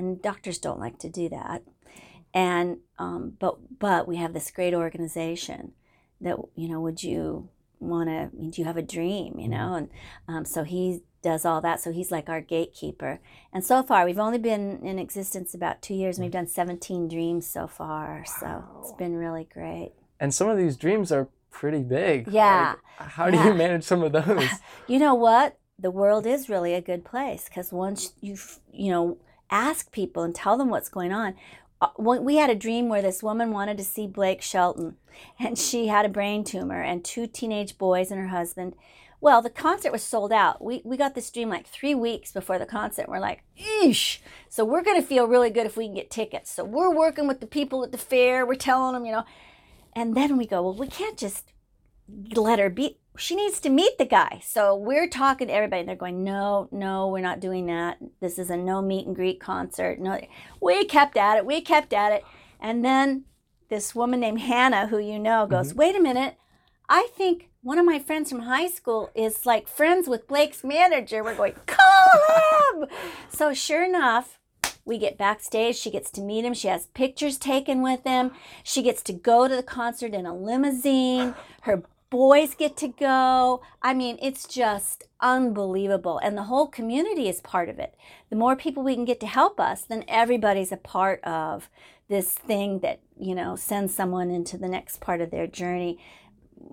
and 0.00 0.22
doctors 0.22 0.58
don't 0.58 0.80
like 0.80 0.98
to 1.00 1.08
do 1.08 1.28
that. 1.28 1.62
And 2.32 2.78
um, 2.98 3.34
but 3.38 3.78
but 3.78 4.08
we 4.08 4.16
have 4.16 4.32
this 4.32 4.50
great 4.50 4.74
organization 4.74 5.72
that 6.20 6.36
you 6.54 6.68
know, 6.68 6.80
would 6.80 7.02
you 7.02 7.48
want 7.78 8.08
to? 8.08 8.30
Do 8.50 8.60
you 8.60 8.66
have 8.66 8.76
a 8.76 8.82
dream? 8.82 9.38
You 9.38 9.48
know, 9.48 9.74
and 9.74 9.88
um, 10.28 10.44
so 10.44 10.64
he 10.64 11.02
does 11.22 11.44
all 11.44 11.60
that. 11.60 11.80
So 11.80 11.92
he's 11.92 12.10
like 12.10 12.28
our 12.28 12.40
gatekeeper. 12.40 13.20
And 13.52 13.64
so 13.64 13.82
far, 13.82 14.04
we've 14.04 14.18
only 14.18 14.38
been 14.38 14.80
in 14.82 14.98
existence 14.98 15.54
about 15.54 15.82
two 15.82 15.94
years, 15.94 16.18
and 16.18 16.24
we've 16.24 16.32
done 16.32 16.46
17 16.46 17.08
dreams 17.08 17.46
so 17.46 17.66
far. 17.66 18.24
Wow. 18.26 18.64
So 18.72 18.80
it's 18.80 18.92
been 18.92 19.16
really 19.16 19.48
great. 19.52 19.92
And 20.18 20.32
some 20.32 20.48
of 20.48 20.56
these 20.56 20.76
dreams 20.76 21.10
are 21.10 21.28
pretty 21.50 21.82
big. 21.82 22.28
Yeah. 22.28 22.74
Like, 22.98 23.08
how 23.08 23.26
yeah. 23.26 23.42
do 23.42 23.48
you 23.48 23.54
manage 23.54 23.84
some 23.84 24.02
of 24.02 24.12
those? 24.24 24.48
you 24.86 24.98
know 24.98 25.14
what? 25.14 25.58
The 25.78 25.90
world 25.90 26.26
is 26.26 26.48
really 26.48 26.74
a 26.74 26.80
good 26.80 27.04
place 27.04 27.48
because 27.48 27.72
once 27.72 28.12
you, 28.20 28.36
you 28.70 28.90
know, 28.90 29.18
ask 29.50 29.92
people 29.92 30.22
and 30.22 30.34
tell 30.34 30.56
them 30.56 30.68
what's 30.68 30.88
going 30.88 31.12
on. 31.12 31.34
Uh, 31.80 31.88
we 31.98 32.36
had 32.36 32.50
a 32.50 32.54
dream 32.54 32.88
where 32.88 33.02
this 33.02 33.22
woman 33.22 33.52
wanted 33.52 33.78
to 33.78 33.84
see 33.84 34.06
Blake 34.06 34.42
Shelton, 34.42 34.96
and 35.38 35.58
she 35.58 35.86
had 35.86 36.04
a 36.04 36.10
brain 36.10 36.44
tumor 36.44 36.82
and 36.82 37.04
two 37.04 37.26
teenage 37.26 37.78
boys 37.78 38.10
and 38.10 38.20
her 38.20 38.28
husband 38.28 38.74
well, 39.20 39.42
the 39.42 39.50
concert 39.50 39.92
was 39.92 40.02
sold 40.02 40.32
out. 40.32 40.64
We, 40.64 40.80
we 40.84 40.96
got 40.96 41.14
this 41.14 41.30
dream 41.30 41.50
like 41.50 41.66
three 41.66 41.94
weeks 41.94 42.32
before 42.32 42.58
the 42.58 42.64
concert. 42.64 43.08
We're 43.08 43.20
like, 43.20 43.42
eesh. 43.58 44.18
So 44.48 44.64
we're 44.64 44.82
going 44.82 45.00
to 45.00 45.06
feel 45.06 45.26
really 45.26 45.50
good 45.50 45.66
if 45.66 45.76
we 45.76 45.86
can 45.86 45.94
get 45.94 46.10
tickets. 46.10 46.50
So 46.50 46.64
we're 46.64 46.90
working 46.90 47.28
with 47.28 47.40
the 47.40 47.46
people 47.46 47.84
at 47.84 47.92
the 47.92 47.98
fair. 47.98 48.46
We're 48.46 48.54
telling 48.54 48.94
them, 48.94 49.04
you 49.04 49.12
know. 49.12 49.24
And 49.94 50.16
then 50.16 50.38
we 50.38 50.46
go, 50.46 50.62
well, 50.62 50.74
we 50.74 50.86
can't 50.86 51.18
just 51.18 51.52
let 52.34 52.58
her 52.58 52.70
be. 52.70 52.98
She 53.16 53.34
needs 53.34 53.60
to 53.60 53.70
meet 53.70 53.98
the 53.98 54.06
guy. 54.06 54.40
So 54.44 54.74
we're 54.74 55.08
talking 55.08 55.48
to 55.48 55.52
everybody. 55.52 55.82
They're 55.82 55.96
going, 55.96 56.24
no, 56.24 56.68
no, 56.70 57.08
we're 57.08 57.20
not 57.20 57.40
doing 57.40 57.66
that. 57.66 57.98
This 58.20 58.38
is 58.38 58.50
a 58.50 58.56
no 58.56 58.80
meet 58.80 59.06
and 59.06 59.16
greet 59.16 59.40
concert. 59.40 59.98
No, 59.98 60.20
we 60.60 60.84
kept 60.84 61.16
at 61.16 61.36
it. 61.36 61.44
We 61.44 61.60
kept 61.60 61.92
at 61.92 62.12
it. 62.12 62.24
And 62.60 62.84
then 62.84 63.24
this 63.68 63.94
woman 63.94 64.20
named 64.20 64.40
Hannah, 64.40 64.86
who 64.86 64.98
you 64.98 65.18
know, 65.18 65.46
goes, 65.46 65.70
mm-hmm. 65.70 65.78
wait 65.78 65.96
a 65.96 66.00
minute. 66.00 66.36
I 66.88 67.08
think 67.16 67.50
one 67.62 67.78
of 67.78 67.84
my 67.84 67.98
friends 67.98 68.30
from 68.30 68.40
high 68.40 68.68
school 68.68 69.10
is 69.14 69.44
like 69.44 69.68
friends 69.68 70.08
with 70.08 70.26
Blake's 70.26 70.64
manager. 70.64 71.22
We're 71.22 71.34
going, 71.34 71.54
call 71.66 72.82
him. 72.82 72.88
so 73.28 73.52
sure 73.54 73.84
enough, 73.84 74.40
we 74.84 74.98
get 74.98 75.18
backstage. 75.18 75.76
She 75.76 75.90
gets 75.90 76.10
to 76.12 76.20
meet 76.20 76.44
him. 76.44 76.54
She 76.54 76.68
has 76.68 76.86
pictures 76.86 77.38
taken 77.38 77.82
with 77.82 78.02
him. 78.04 78.32
She 78.64 78.82
gets 78.82 79.02
to 79.04 79.12
go 79.12 79.46
to 79.46 79.54
the 79.54 79.62
concert 79.62 80.14
in 80.14 80.26
a 80.26 80.34
limousine. 80.34 81.34
Her 81.62 81.82
boys 82.10 82.54
get 82.54 82.76
to 82.78 82.88
go. 82.88 83.62
I 83.82 83.94
mean, 83.94 84.18
it's 84.20 84.46
just 84.46 85.04
unbelievable. 85.20 86.18
And 86.18 86.36
the 86.36 86.44
whole 86.44 86.66
community 86.66 87.28
is 87.28 87.40
part 87.40 87.68
of 87.68 87.78
it. 87.78 87.94
The 88.28 88.36
more 88.36 88.56
people 88.56 88.82
we 88.82 88.94
can 88.94 89.04
get 89.04 89.20
to 89.20 89.26
help 89.26 89.58
us, 89.60 89.82
then 89.82 90.04
everybody's 90.08 90.72
a 90.72 90.76
part 90.76 91.22
of 91.24 91.70
this 92.08 92.32
thing 92.32 92.80
that, 92.80 93.00
you 93.18 93.34
know, 93.34 93.54
sends 93.54 93.94
someone 93.94 94.30
into 94.30 94.58
the 94.58 94.68
next 94.68 95.00
part 95.00 95.20
of 95.20 95.30
their 95.30 95.46
journey 95.46 95.98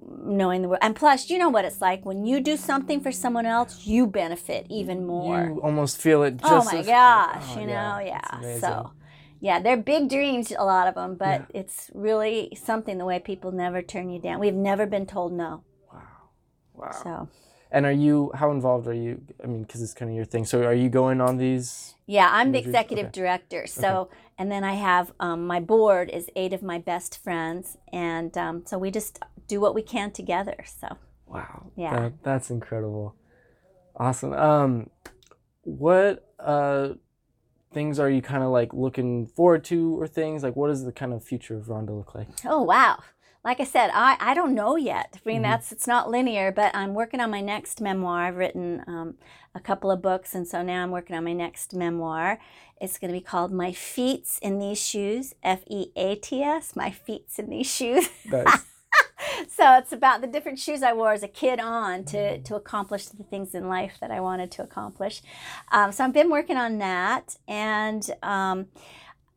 knowing 0.10 0.62
the 0.62 0.68
world. 0.68 0.80
And 0.82 0.96
plus, 0.96 1.30
you 1.30 1.38
know 1.38 1.50
what 1.50 1.66
it's 1.66 1.82
like 1.82 2.06
when 2.06 2.26
you 2.26 2.42
do 2.42 2.58
something 2.58 3.00
for 3.00 3.12
someone 3.12 3.46
else, 3.46 3.86
you 3.86 4.08
benefit 4.08 4.66
even 4.70 5.06
more. 5.06 5.46
You 5.46 5.62
almost 5.62 5.98
feel 5.98 6.24
it. 6.24 6.40
oh 6.44 6.64
my 6.66 6.80
as, 6.80 6.86
gosh, 6.88 7.44
oh, 7.56 7.60
you 7.60 7.68
know, 7.68 8.00
yeah. 8.04 8.20
yeah. 8.42 8.60
So, 8.60 8.92
yeah, 9.40 9.60
they're 9.60 9.78
big 9.78 10.10
dreams, 10.10 10.52
a 10.52 10.64
lot 10.64 10.88
of 10.88 10.96
them, 10.96 11.16
but 11.16 11.46
yeah. 11.54 11.62
it's 11.62 11.92
really 11.94 12.58
something 12.62 12.98
the 12.98 13.06
way 13.06 13.20
people 13.20 13.52
never 13.52 13.82
turn 13.82 14.10
you 14.10 14.20
down. 14.20 14.40
We've 14.40 14.54
never 14.54 14.86
been 14.86 15.06
told 15.06 15.34
no. 15.34 15.64
Wow, 15.92 16.02
wow. 16.74 16.92
So. 17.04 17.30
And 17.70 17.86
are 17.86 17.92
you? 17.92 18.32
How 18.34 18.52
involved 18.52 18.88
are 18.88 18.94
you? 18.94 19.22
I 19.44 19.48
mean, 19.48 19.64
because 19.64 19.82
it's 19.82 19.94
kind 19.94 20.10
of 20.10 20.16
your 20.16 20.26
thing. 20.26 20.46
So, 20.46 20.64
are 20.64 20.74
you 20.74 20.88
going 20.88 21.20
on 21.20 21.38
these? 21.38 21.96
Yeah, 22.06 22.30
I'm 22.32 22.54
the 22.54 22.60
executive 22.60 23.08
okay. 23.08 23.12
director. 23.12 23.68
So, 23.68 23.88
okay. 23.88 24.16
and 24.38 24.50
then 24.50 24.64
I 24.64 24.76
have 24.76 25.12
um, 25.20 25.46
my 25.46 25.60
board 25.60 26.10
is 26.10 26.30
eight 26.38 26.54
of 26.54 26.64
my 26.64 26.78
best 26.80 27.22
friends, 27.22 27.78
and 27.92 28.38
um, 28.38 28.64
so 28.66 28.78
we 28.78 28.90
just 28.90 29.20
do 29.48 29.60
what 29.60 29.76
we 29.76 29.82
can 29.82 30.12
together. 30.12 30.56
So 30.80 30.98
wow, 31.26 31.70
yeah, 31.76 32.00
that, 32.00 32.24
that's 32.24 32.50
incredible, 32.50 33.16
awesome. 33.98 34.32
Um, 34.32 34.90
what 35.64 36.34
uh 36.40 36.94
things 37.78 38.00
are 38.00 38.10
you 38.10 38.24
kind 38.24 38.42
of 38.42 38.50
like 38.50 38.74
looking 38.74 39.28
forward 39.28 39.64
to, 39.66 40.02
or 40.02 40.08
things 40.08 40.42
like 40.42 40.56
what 40.56 40.70
does 40.70 40.84
the 40.84 40.92
kind 40.92 41.14
of 41.14 41.24
future 41.24 41.56
of 41.56 41.66
Rhonda 41.66 41.96
look 41.96 42.16
like? 42.16 42.28
Oh 42.44 42.64
wow. 42.64 43.04
Like 43.44 43.60
I 43.60 43.66
said, 43.66 43.92
I, 43.94 44.18
I 44.20 44.34
don't 44.34 44.56
know 44.56 44.78
yet. 44.78 45.14
I 45.14 45.20
mean, 45.24 45.36
mm-hmm. 45.38 45.44
that's 45.44 45.72
it's 45.72 45.86
not 45.86 46.10
linear, 46.10 46.52
but 46.52 46.76
I'm 46.76 46.96
working 46.96 47.20
on 47.20 47.30
my 47.30 47.40
next 47.40 47.80
memoir. 47.80 48.24
I've 48.24 48.36
written 48.36 48.84
um, 48.88 49.14
a 49.54 49.60
couple 49.60 49.92
of 49.92 50.02
books, 50.02 50.34
and 50.34 50.48
so 50.48 50.64
now 50.64 50.82
I'm 50.82 50.90
working 50.90 51.16
on 51.16 51.24
my 51.24 51.34
next 51.34 51.76
memoir. 51.76 52.40
It's 52.82 52.98
going 52.98 53.14
to 53.14 53.20
be 53.20 53.24
called 53.24 53.52
My 53.52 53.72
Feets 53.72 54.40
in 54.40 54.58
These 54.58 54.84
Shoes, 54.84 55.36
F 55.44 55.62
E 55.68 55.92
A 55.96 56.16
T 56.16 56.42
S, 56.42 56.76
My 56.76 56.90
Feets 56.90 57.38
in 57.38 57.48
These 57.52 57.72
Shoes. 57.72 58.10
Nice. 58.26 58.66
so 59.48 59.74
it's 59.76 59.94
about 59.94 60.22
the 60.22 60.28
different 60.28 60.60
shoes 60.60 60.84
I 60.84 60.94
wore 60.94 61.14
as 61.14 61.24
a 61.24 61.28
kid 61.28 61.60
on 61.60 62.04
to, 62.06 62.40
to 62.40 62.56
accomplish 62.56 63.08
the 63.08 63.24
things 63.24 63.54
in 63.54 63.68
life 63.68 63.98
that 64.02 64.12
I 64.12 64.20
wanted 64.20 64.52
to 64.52 64.64
accomplish. 64.64 65.22
Um, 65.72 65.92
so 65.92 66.04
I've 66.04 66.14
been 66.14 66.30
working 66.30 66.58
on 66.58 66.78
that, 66.80 67.36
and 67.48 68.10
um, 68.24 68.68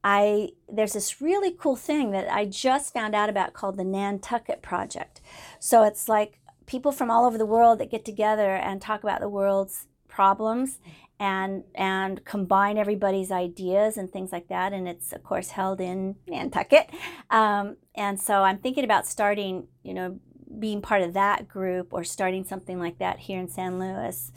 I 0.02 0.50
there's 0.68 0.94
this 0.94 1.20
really 1.20 1.50
cool 1.50 1.76
thing 1.76 2.10
that 2.12 2.32
I 2.32 2.46
just 2.46 2.92
found 2.92 3.14
out 3.14 3.28
about 3.28 3.52
called 3.52 3.76
the 3.76 3.84
Nantucket 3.84 4.62
Project. 4.62 5.20
So 5.58 5.84
it's 5.84 6.08
like 6.08 6.40
people 6.66 6.92
from 6.92 7.10
all 7.10 7.26
over 7.26 7.36
the 7.36 7.46
world 7.46 7.80
that 7.80 7.90
get 7.90 8.04
together 8.04 8.54
and 8.54 8.80
talk 8.80 9.02
about 9.02 9.20
the 9.20 9.28
world's 9.28 9.86
problems 10.08 10.78
and 11.20 11.64
and 11.74 12.24
combine 12.24 12.78
everybody's 12.78 13.30
ideas 13.30 13.98
and 13.98 14.10
things 14.10 14.32
like 14.32 14.48
that. 14.48 14.72
And 14.72 14.88
it's 14.88 15.12
of 15.12 15.22
course 15.22 15.50
held 15.50 15.80
in 15.80 16.16
Nantucket. 16.26 16.90
Um, 17.28 17.76
and 17.94 18.18
so 18.18 18.42
I'm 18.42 18.58
thinking 18.58 18.84
about 18.84 19.06
starting, 19.06 19.68
you 19.82 19.92
know, 19.92 20.18
being 20.58 20.80
part 20.80 21.02
of 21.02 21.12
that 21.12 21.46
group 21.46 21.92
or 21.92 22.02
starting 22.02 22.44
something 22.44 22.80
like 22.80 22.98
that 22.98 23.18
here 23.18 23.38
in 23.38 23.48
San 23.48 23.78
Luis. 23.78 24.32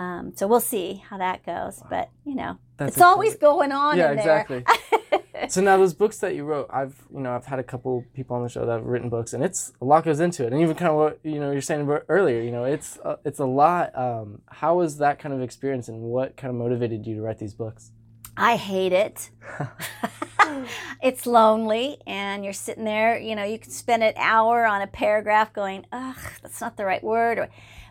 Um, 0.00 0.32
so 0.34 0.48
we'll 0.48 0.60
see 0.60 1.04
how 1.08 1.18
that 1.18 1.46
goes. 1.46 1.80
But 1.88 2.10
you 2.24 2.34
know, 2.34 2.58
That's 2.76 2.96
it's 2.96 3.02
always 3.02 3.36
going 3.36 3.70
on. 3.70 3.96
Yeah, 3.96 4.10
exactly. 4.10 4.64
so 5.48 5.60
now 5.60 5.76
those 5.76 5.94
books 5.94 6.18
that 6.18 6.34
you 6.34 6.44
wrote, 6.44 6.68
I've 6.70 6.96
you 7.12 7.20
know 7.20 7.34
I've 7.34 7.46
had 7.46 7.58
a 7.58 7.62
couple 7.62 8.04
people 8.14 8.36
on 8.36 8.42
the 8.42 8.48
show 8.48 8.64
that 8.66 8.72
have 8.72 8.84
written 8.84 9.08
books, 9.08 9.32
and 9.32 9.44
it's 9.44 9.72
a 9.80 9.84
lot 9.84 10.04
goes 10.04 10.20
into 10.20 10.44
it. 10.46 10.52
And 10.52 10.60
even 10.60 10.74
kind 10.74 10.90
of 10.90 10.96
what 10.96 11.20
you 11.22 11.40
know 11.40 11.50
you're 11.50 11.60
saying 11.60 11.88
earlier, 12.08 12.40
you 12.40 12.50
know, 12.50 12.64
it's 12.64 12.98
uh, 13.04 13.16
it's 13.24 13.38
a 13.38 13.46
lot. 13.46 13.96
Um, 13.96 14.42
how 14.48 14.76
was 14.76 14.98
that 14.98 15.18
kind 15.18 15.34
of 15.34 15.40
experience, 15.42 15.88
and 15.88 16.00
what 16.00 16.36
kind 16.36 16.50
of 16.50 16.56
motivated 16.56 17.06
you 17.06 17.16
to 17.16 17.22
write 17.22 17.38
these 17.38 17.54
books? 17.54 17.92
I 18.36 18.56
hate 18.56 18.92
it. 18.92 19.30
it's 21.02 21.26
lonely, 21.26 21.98
and 22.06 22.44
you're 22.44 22.52
sitting 22.52 22.84
there. 22.84 23.18
You 23.18 23.36
know, 23.36 23.44
you 23.44 23.58
can 23.58 23.70
spend 23.70 24.02
an 24.02 24.14
hour 24.16 24.64
on 24.64 24.82
a 24.82 24.86
paragraph 24.86 25.52
going, 25.52 25.86
"Ugh, 25.92 26.16
that's 26.42 26.60
not 26.60 26.76
the 26.76 26.84
right 26.84 27.02
word." 27.02 27.38
Or, 27.38 27.48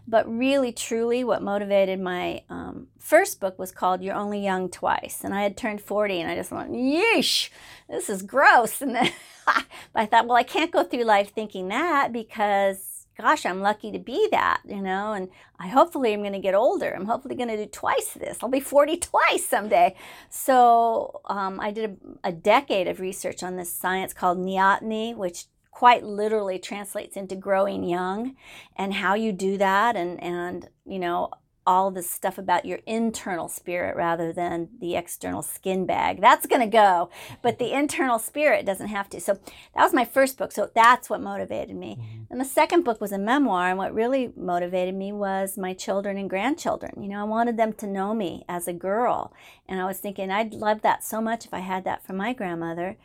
but 0.07 0.27
really, 0.27 0.71
truly, 0.71 1.23
what 1.23 1.41
motivated 1.41 1.99
my 1.99 2.43
um, 2.49 2.87
first 2.99 3.39
book 3.39 3.57
was 3.57 3.71
called 3.71 4.01
You're 4.01 4.15
Only 4.15 4.43
Young 4.43 4.69
Twice. 4.69 5.21
And 5.23 5.33
I 5.33 5.43
had 5.43 5.55
turned 5.55 5.81
40 5.81 6.21
and 6.21 6.29
I 6.29 6.35
just 6.35 6.51
went, 6.51 6.71
yeesh, 6.71 7.49
this 7.89 8.09
is 8.09 8.21
gross. 8.21 8.81
And 8.81 8.95
then 8.95 9.11
I 9.95 10.05
thought, 10.05 10.27
well, 10.27 10.37
I 10.37 10.43
can't 10.43 10.71
go 10.71 10.83
through 10.83 11.03
life 11.03 11.31
thinking 11.33 11.69
that 11.69 12.11
because, 12.11 13.07
gosh, 13.17 13.45
I'm 13.45 13.61
lucky 13.61 13.91
to 13.91 13.99
be 13.99 14.27
that, 14.31 14.61
you 14.65 14.81
know, 14.81 15.13
and 15.13 15.29
I 15.57 15.67
hopefully 15.67 16.13
I'm 16.13 16.21
going 16.21 16.33
to 16.33 16.39
get 16.39 16.55
older. 16.55 16.93
I'm 16.93 17.05
hopefully 17.05 17.35
going 17.35 17.49
to 17.49 17.57
do 17.57 17.65
twice 17.65 18.13
this. 18.13 18.37
I'll 18.41 18.49
be 18.49 18.59
40 18.59 18.97
twice 19.11 19.45
someday. 19.45 19.95
So 20.29 21.21
um, 21.25 21.61
I 21.61 21.71
did 21.71 21.97
a, 22.23 22.29
a 22.29 22.31
decade 22.33 22.89
of 22.89 22.99
research 22.99 23.41
on 23.41 23.55
this 23.55 23.71
science 23.71 24.13
called 24.13 24.37
neoteny, 24.37 25.15
which 25.15 25.45
quite 25.73 26.03
literally 26.03 26.59
translates 26.59 27.17
into 27.17 27.35
growing 27.35 27.83
young 27.83 28.35
and 28.75 28.93
how 28.93 29.15
you 29.15 29.31
do 29.31 29.57
that 29.57 29.95
and 29.95 30.21
and 30.21 30.69
you 30.85 30.99
know 30.99 31.29
all 31.65 31.91
this 31.91 32.09
stuff 32.09 32.37
about 32.37 32.65
your 32.65 32.79
internal 32.85 33.47
spirit 33.47 33.95
rather 33.95 34.33
than 34.33 34.69
the 34.79 34.95
external 34.95 35.41
skin 35.41 35.85
bag. 35.85 36.19
That's 36.19 36.45
going 36.45 36.61
to 36.61 36.67
go, 36.67 37.09
but 37.41 37.57
the 37.57 37.71
internal 37.71 38.19
spirit 38.19 38.65
doesn't 38.65 38.87
have 38.87 39.09
to. 39.11 39.21
So 39.21 39.33
that 39.75 39.83
was 39.83 39.93
my 39.93 40.05
first 40.05 40.37
book. 40.37 40.51
So 40.51 40.69
that's 40.75 41.09
what 41.09 41.21
motivated 41.21 41.75
me. 41.75 41.97
Mm-hmm. 41.99 42.23
And 42.31 42.41
the 42.41 42.45
second 42.45 42.83
book 42.83 42.99
was 42.99 43.11
a 43.11 43.17
memoir. 43.17 43.69
And 43.69 43.77
what 43.77 43.93
really 43.93 44.33
motivated 44.35 44.95
me 44.95 45.11
was 45.11 45.57
my 45.57 45.73
children 45.73 46.17
and 46.17 46.29
grandchildren. 46.29 47.01
You 47.01 47.09
know, 47.09 47.21
I 47.21 47.23
wanted 47.23 47.57
them 47.57 47.73
to 47.73 47.87
know 47.87 48.13
me 48.13 48.43
as 48.49 48.67
a 48.67 48.73
girl. 48.73 49.33
And 49.67 49.79
I 49.79 49.85
was 49.85 49.99
thinking, 49.99 50.31
I'd 50.31 50.53
love 50.53 50.81
that 50.81 51.03
so 51.03 51.21
much 51.21 51.45
if 51.45 51.53
I 51.53 51.59
had 51.59 51.85
that 51.85 52.05
from 52.05 52.17
my 52.17 52.33
grandmother. 52.33 52.97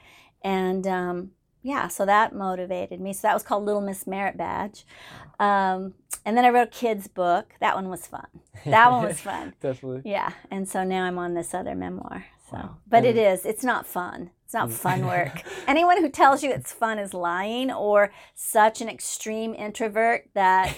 And 0.43 0.87
um, 0.87 1.31
yeah, 1.63 1.89
so 1.89 2.07
that 2.07 2.35
motivated 2.35 3.01
me. 3.01 3.13
So 3.13 3.29
that 3.29 3.35
was 3.35 3.43
called 3.43 3.65
Little 3.65 3.81
Miss 3.81 4.07
Merit 4.07 4.37
Badge. 4.37 4.87
Um, 5.41 5.95
and 6.25 6.37
then 6.37 6.45
I 6.45 6.51
wrote 6.51 6.69
a 6.69 6.71
kid's 6.71 7.09
book. 7.09 7.55
That 7.61 7.75
one 7.75 7.89
was 7.89 8.07
fun. 8.07 8.27
That 8.65 8.91
one 8.91 9.05
was 9.05 9.21
fun. 9.21 9.55
Definitely. 9.61 10.03
Yeah. 10.11 10.33
And 10.51 10.69
so 10.69 10.85
now 10.85 11.05
I'm 11.05 11.19
on 11.19 11.35
this 11.35 11.55
other 11.55 11.75
memoir. 11.75 12.27
So, 12.51 12.57
wow. 12.57 12.77
but 12.87 12.99
and 12.99 13.07
it 13.07 13.17
is. 13.17 13.45
It's 13.45 13.65
not 13.65 13.87
fun. 13.87 14.31
It's 14.49 14.55
not 14.55 14.71
mm. 14.71 14.73
fun 14.73 15.05
work. 15.05 15.43
Anyone 15.67 15.99
who 16.01 16.09
tells 16.09 16.43
you 16.43 16.51
it's 16.51 16.73
fun 16.73 16.99
is 16.99 17.13
lying 17.13 17.71
or 17.71 18.11
such 18.35 18.81
an 18.81 18.89
extreme 18.89 19.55
introvert 19.55 20.31
that 20.33 20.75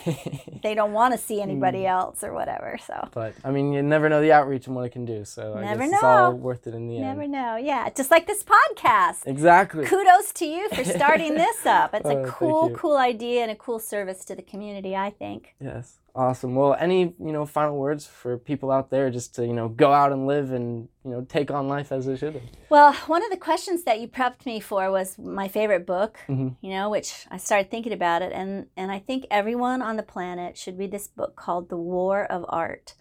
they 0.64 0.74
don't 0.74 0.92
want 0.92 1.14
to 1.14 1.18
see 1.18 1.40
anybody 1.40 1.82
mm. 1.82 1.88
else 1.88 2.24
or 2.24 2.34
whatever. 2.34 2.78
So 2.84 3.08
But 3.12 3.34
I 3.44 3.52
mean, 3.52 3.72
you 3.72 3.80
never 3.80 4.08
know 4.08 4.20
the 4.20 4.32
outreach 4.32 4.66
and 4.66 4.74
what 4.74 4.86
it 4.86 4.90
can 4.90 5.04
do. 5.04 5.24
So 5.24 5.54
I 5.54 5.60
Never 5.60 5.84
guess 5.84 5.92
it's 5.92 6.02
all 6.02 6.32
know. 6.32 6.36
worth 6.36 6.66
it 6.66 6.74
in 6.74 6.88
the 6.88 6.98
never 6.98 7.22
end. 7.22 7.30
Never 7.30 7.44
know. 7.44 7.56
Yeah, 7.58 7.88
just 7.90 8.10
like 8.10 8.26
this 8.26 8.42
podcast. 8.42 9.24
Exactly. 9.26 9.84
Kudos 9.86 10.32
to 10.32 10.46
you 10.46 10.68
for 10.70 10.82
starting 10.82 11.34
this 11.44 11.64
up. 11.64 11.94
It's 11.94 12.06
Oh, 12.06 12.24
a 12.24 12.26
cool, 12.28 12.70
cool 12.70 12.96
idea 12.96 13.42
and 13.42 13.52
a 13.52 13.56
cool 13.56 13.78
service 13.78 14.24
to 14.24 14.34
the 14.34 14.42
community, 14.42 14.96
I 14.96 15.10
think. 15.10 15.54
Yes. 15.60 15.98
Awesome. 16.12 16.56
Well, 16.56 16.74
any 16.80 17.02
you 17.02 17.30
know 17.30 17.46
final 17.46 17.76
words 17.76 18.04
for 18.04 18.36
people 18.36 18.72
out 18.72 18.90
there 18.90 19.10
just 19.10 19.32
to 19.36 19.46
you 19.46 19.52
know 19.52 19.68
go 19.68 19.92
out 19.92 20.10
and 20.10 20.26
live 20.26 20.50
and 20.50 20.88
you 21.04 21.12
know 21.12 21.20
take 21.28 21.52
on 21.52 21.68
life 21.68 21.92
as 21.92 22.06
they 22.06 22.16
should. 22.16 22.42
Well, 22.68 22.92
one 23.06 23.22
of 23.22 23.30
the 23.30 23.36
questions 23.36 23.59
that 23.66 24.00
you 24.00 24.08
prepped 24.08 24.46
me 24.46 24.60
for 24.60 24.90
was 24.90 25.18
my 25.18 25.48
favorite 25.48 25.86
book, 25.86 26.18
Mhm. 26.28 26.56
you 26.60 26.70
know, 26.70 26.90
which 26.90 27.26
I 27.30 27.36
started 27.36 27.70
thinking 27.70 27.92
about 27.92 28.22
it. 28.22 28.32
And, 28.32 28.66
and 28.76 28.90
I 28.90 28.98
think 28.98 29.26
everyone 29.30 29.82
on 29.82 29.96
the 29.96 30.02
planet 30.02 30.56
should 30.56 30.78
read 30.78 30.90
this 30.90 31.08
book 31.08 31.36
called 31.36 31.68
The 31.68 31.76
War 31.76 32.24
of 32.24 32.44
Art. 32.48 32.94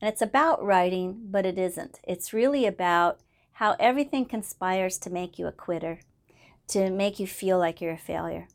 And 0.00 0.08
it's 0.08 0.22
about 0.22 0.64
writing, 0.64 1.26
but 1.30 1.46
it 1.46 1.58
isn't. 1.58 2.00
It's 2.04 2.32
really 2.32 2.66
about 2.66 3.20
how 3.52 3.76
everything 3.78 4.24
conspires 4.24 4.98
to 4.98 5.10
make 5.10 5.38
you 5.38 5.46
a 5.46 5.52
quitter, 5.52 6.00
to 6.68 6.90
make 6.90 7.20
you 7.20 7.26
feel 7.26 7.58
like 7.58 7.80
you're 7.80 7.92
a 7.92 7.98
failure, 7.98 8.48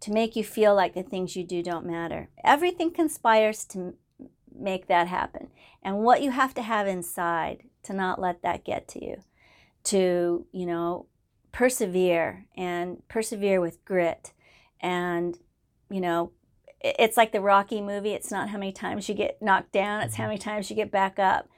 to 0.00 0.12
make 0.12 0.36
you 0.36 0.44
feel 0.44 0.74
like 0.74 0.94
the 0.94 1.02
things 1.02 1.36
you 1.36 1.44
do 1.44 1.62
don't 1.62 1.86
matter. 1.86 2.30
Everything 2.42 2.90
conspires 2.90 3.64
to 3.66 3.94
make 4.54 4.86
that 4.86 5.08
happen. 5.08 5.48
And 5.82 5.98
what 5.98 6.22
you 6.22 6.30
have 6.30 6.54
to 6.54 6.62
have 6.62 6.86
inside 6.86 7.64
to 7.82 7.92
not 7.92 8.20
let 8.20 8.42
that 8.42 8.64
get 8.64 8.88
to 8.88 9.04
you, 9.04 9.22
to, 9.86 10.46
you 10.52 10.66
know, 10.66 11.06
persevere 11.52 12.46
and 12.56 13.02
persevere 13.08 13.60
with 13.60 13.84
grit. 13.84 14.32
And, 14.80 15.38
you 15.90 16.00
know, 16.00 16.32
it's 16.80 17.16
like 17.16 17.32
the 17.32 17.40
Rocky 17.40 17.80
movie. 17.80 18.12
It's 18.12 18.30
not 18.30 18.50
how 18.50 18.58
many 18.58 18.72
times 18.72 19.08
you 19.08 19.14
get 19.14 19.40
knocked 19.40 19.72
down, 19.72 20.02
it's 20.02 20.16
how 20.16 20.24
mm-hmm. 20.24 20.30
many 20.30 20.38
times 20.38 20.70
you 20.70 20.76
get 20.76 20.90
back 20.90 21.18
up. 21.18 21.48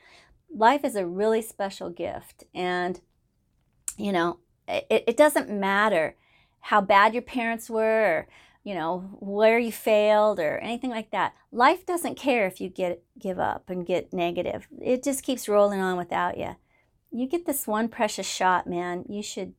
Life 0.54 0.84
is 0.84 0.96
a 0.96 1.06
really 1.06 1.42
special 1.42 1.90
gift. 1.90 2.44
And, 2.54 3.00
you 3.96 4.12
know, 4.12 4.38
it, 4.66 5.04
it 5.06 5.16
doesn't 5.16 5.50
matter 5.50 6.16
how 6.60 6.80
bad 6.80 7.12
your 7.12 7.22
parents 7.22 7.68
were 7.68 8.18
or, 8.18 8.28
you 8.64 8.74
know, 8.74 9.00
where 9.20 9.58
you 9.58 9.72
failed 9.72 10.38
or 10.38 10.58
anything 10.58 10.90
like 10.90 11.10
that. 11.10 11.34
Life 11.50 11.86
doesn't 11.86 12.16
care 12.16 12.46
if 12.46 12.60
you 12.60 12.68
get 12.68 13.02
give 13.18 13.38
up 13.38 13.68
and 13.68 13.86
get 13.86 14.12
negative. 14.12 14.68
It 14.80 15.02
just 15.02 15.22
keeps 15.22 15.48
rolling 15.48 15.80
on 15.80 15.96
without 15.96 16.38
you. 16.38 16.56
You 17.10 17.26
get 17.26 17.46
this 17.46 17.66
one 17.66 17.88
precious 17.88 18.26
shot, 18.26 18.66
man. 18.66 19.04
You 19.08 19.22
should 19.22 19.54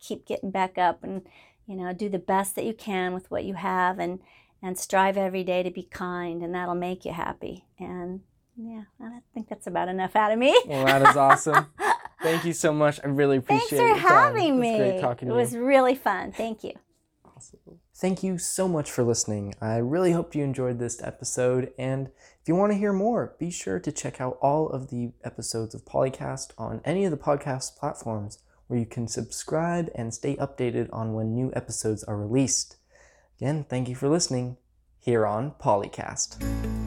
keep 0.00 0.26
getting 0.26 0.50
back 0.50 0.78
up 0.78 1.02
and, 1.02 1.22
you 1.66 1.76
know, 1.76 1.92
do 1.92 2.08
the 2.08 2.18
best 2.18 2.54
that 2.56 2.64
you 2.64 2.74
can 2.74 3.12
with 3.14 3.30
what 3.30 3.44
you 3.44 3.54
have 3.54 3.98
and 3.98 4.20
and 4.64 4.78
strive 4.78 5.16
every 5.16 5.42
day 5.42 5.62
to 5.64 5.70
be 5.70 5.82
kind 5.82 6.42
and 6.42 6.54
that'll 6.54 6.76
make 6.76 7.04
you 7.04 7.12
happy. 7.12 7.64
And 7.80 8.20
yeah, 8.56 8.82
I 9.00 9.18
think 9.34 9.48
that's 9.48 9.66
about 9.66 9.88
enough 9.88 10.14
out 10.14 10.30
of 10.30 10.38
me. 10.38 10.56
Well, 10.66 10.84
that 10.86 11.02
is 11.02 11.16
awesome. 11.16 11.66
Thank 12.22 12.44
you 12.44 12.52
so 12.52 12.72
much. 12.72 13.00
I 13.02 13.08
really 13.08 13.40
Thanks 13.40 13.66
appreciate 13.66 13.80
for 13.80 13.86
your 13.88 13.96
time. 13.96 14.34
having 14.36 14.60
me. 14.60 14.76
great 14.78 15.00
talking 15.00 15.28
to 15.28 15.34
it 15.34 15.36
was 15.36 15.54
you. 15.54 15.64
really 15.64 15.96
fun. 15.96 16.30
Thank 16.30 16.62
you. 16.62 16.74
Awesome. 17.24 17.58
Thank 17.96 18.22
you 18.22 18.38
so 18.38 18.68
much 18.68 18.90
for 18.90 19.02
listening. 19.02 19.54
I 19.60 19.76
really 19.78 20.12
hope 20.12 20.34
you 20.34 20.44
enjoyed 20.44 20.78
this 20.78 21.02
episode. 21.02 21.72
And 21.76 22.10
if 22.42 22.48
you 22.48 22.56
want 22.56 22.72
to 22.72 22.78
hear 22.78 22.92
more, 22.92 23.36
be 23.38 23.52
sure 23.52 23.78
to 23.78 23.92
check 23.92 24.20
out 24.20 24.36
all 24.42 24.68
of 24.68 24.90
the 24.90 25.12
episodes 25.22 25.76
of 25.76 25.84
Polycast 25.84 26.50
on 26.58 26.80
any 26.84 27.04
of 27.04 27.12
the 27.12 27.16
podcast 27.16 27.76
platforms 27.76 28.40
where 28.66 28.80
you 28.80 28.86
can 28.86 29.06
subscribe 29.06 29.88
and 29.94 30.12
stay 30.12 30.34
updated 30.34 30.88
on 30.92 31.14
when 31.14 31.36
new 31.36 31.52
episodes 31.54 32.02
are 32.02 32.16
released. 32.16 32.78
Again, 33.38 33.64
thank 33.68 33.88
you 33.88 33.94
for 33.94 34.08
listening 34.08 34.56
here 34.98 35.24
on 35.24 35.52
Polycast. 35.52 36.81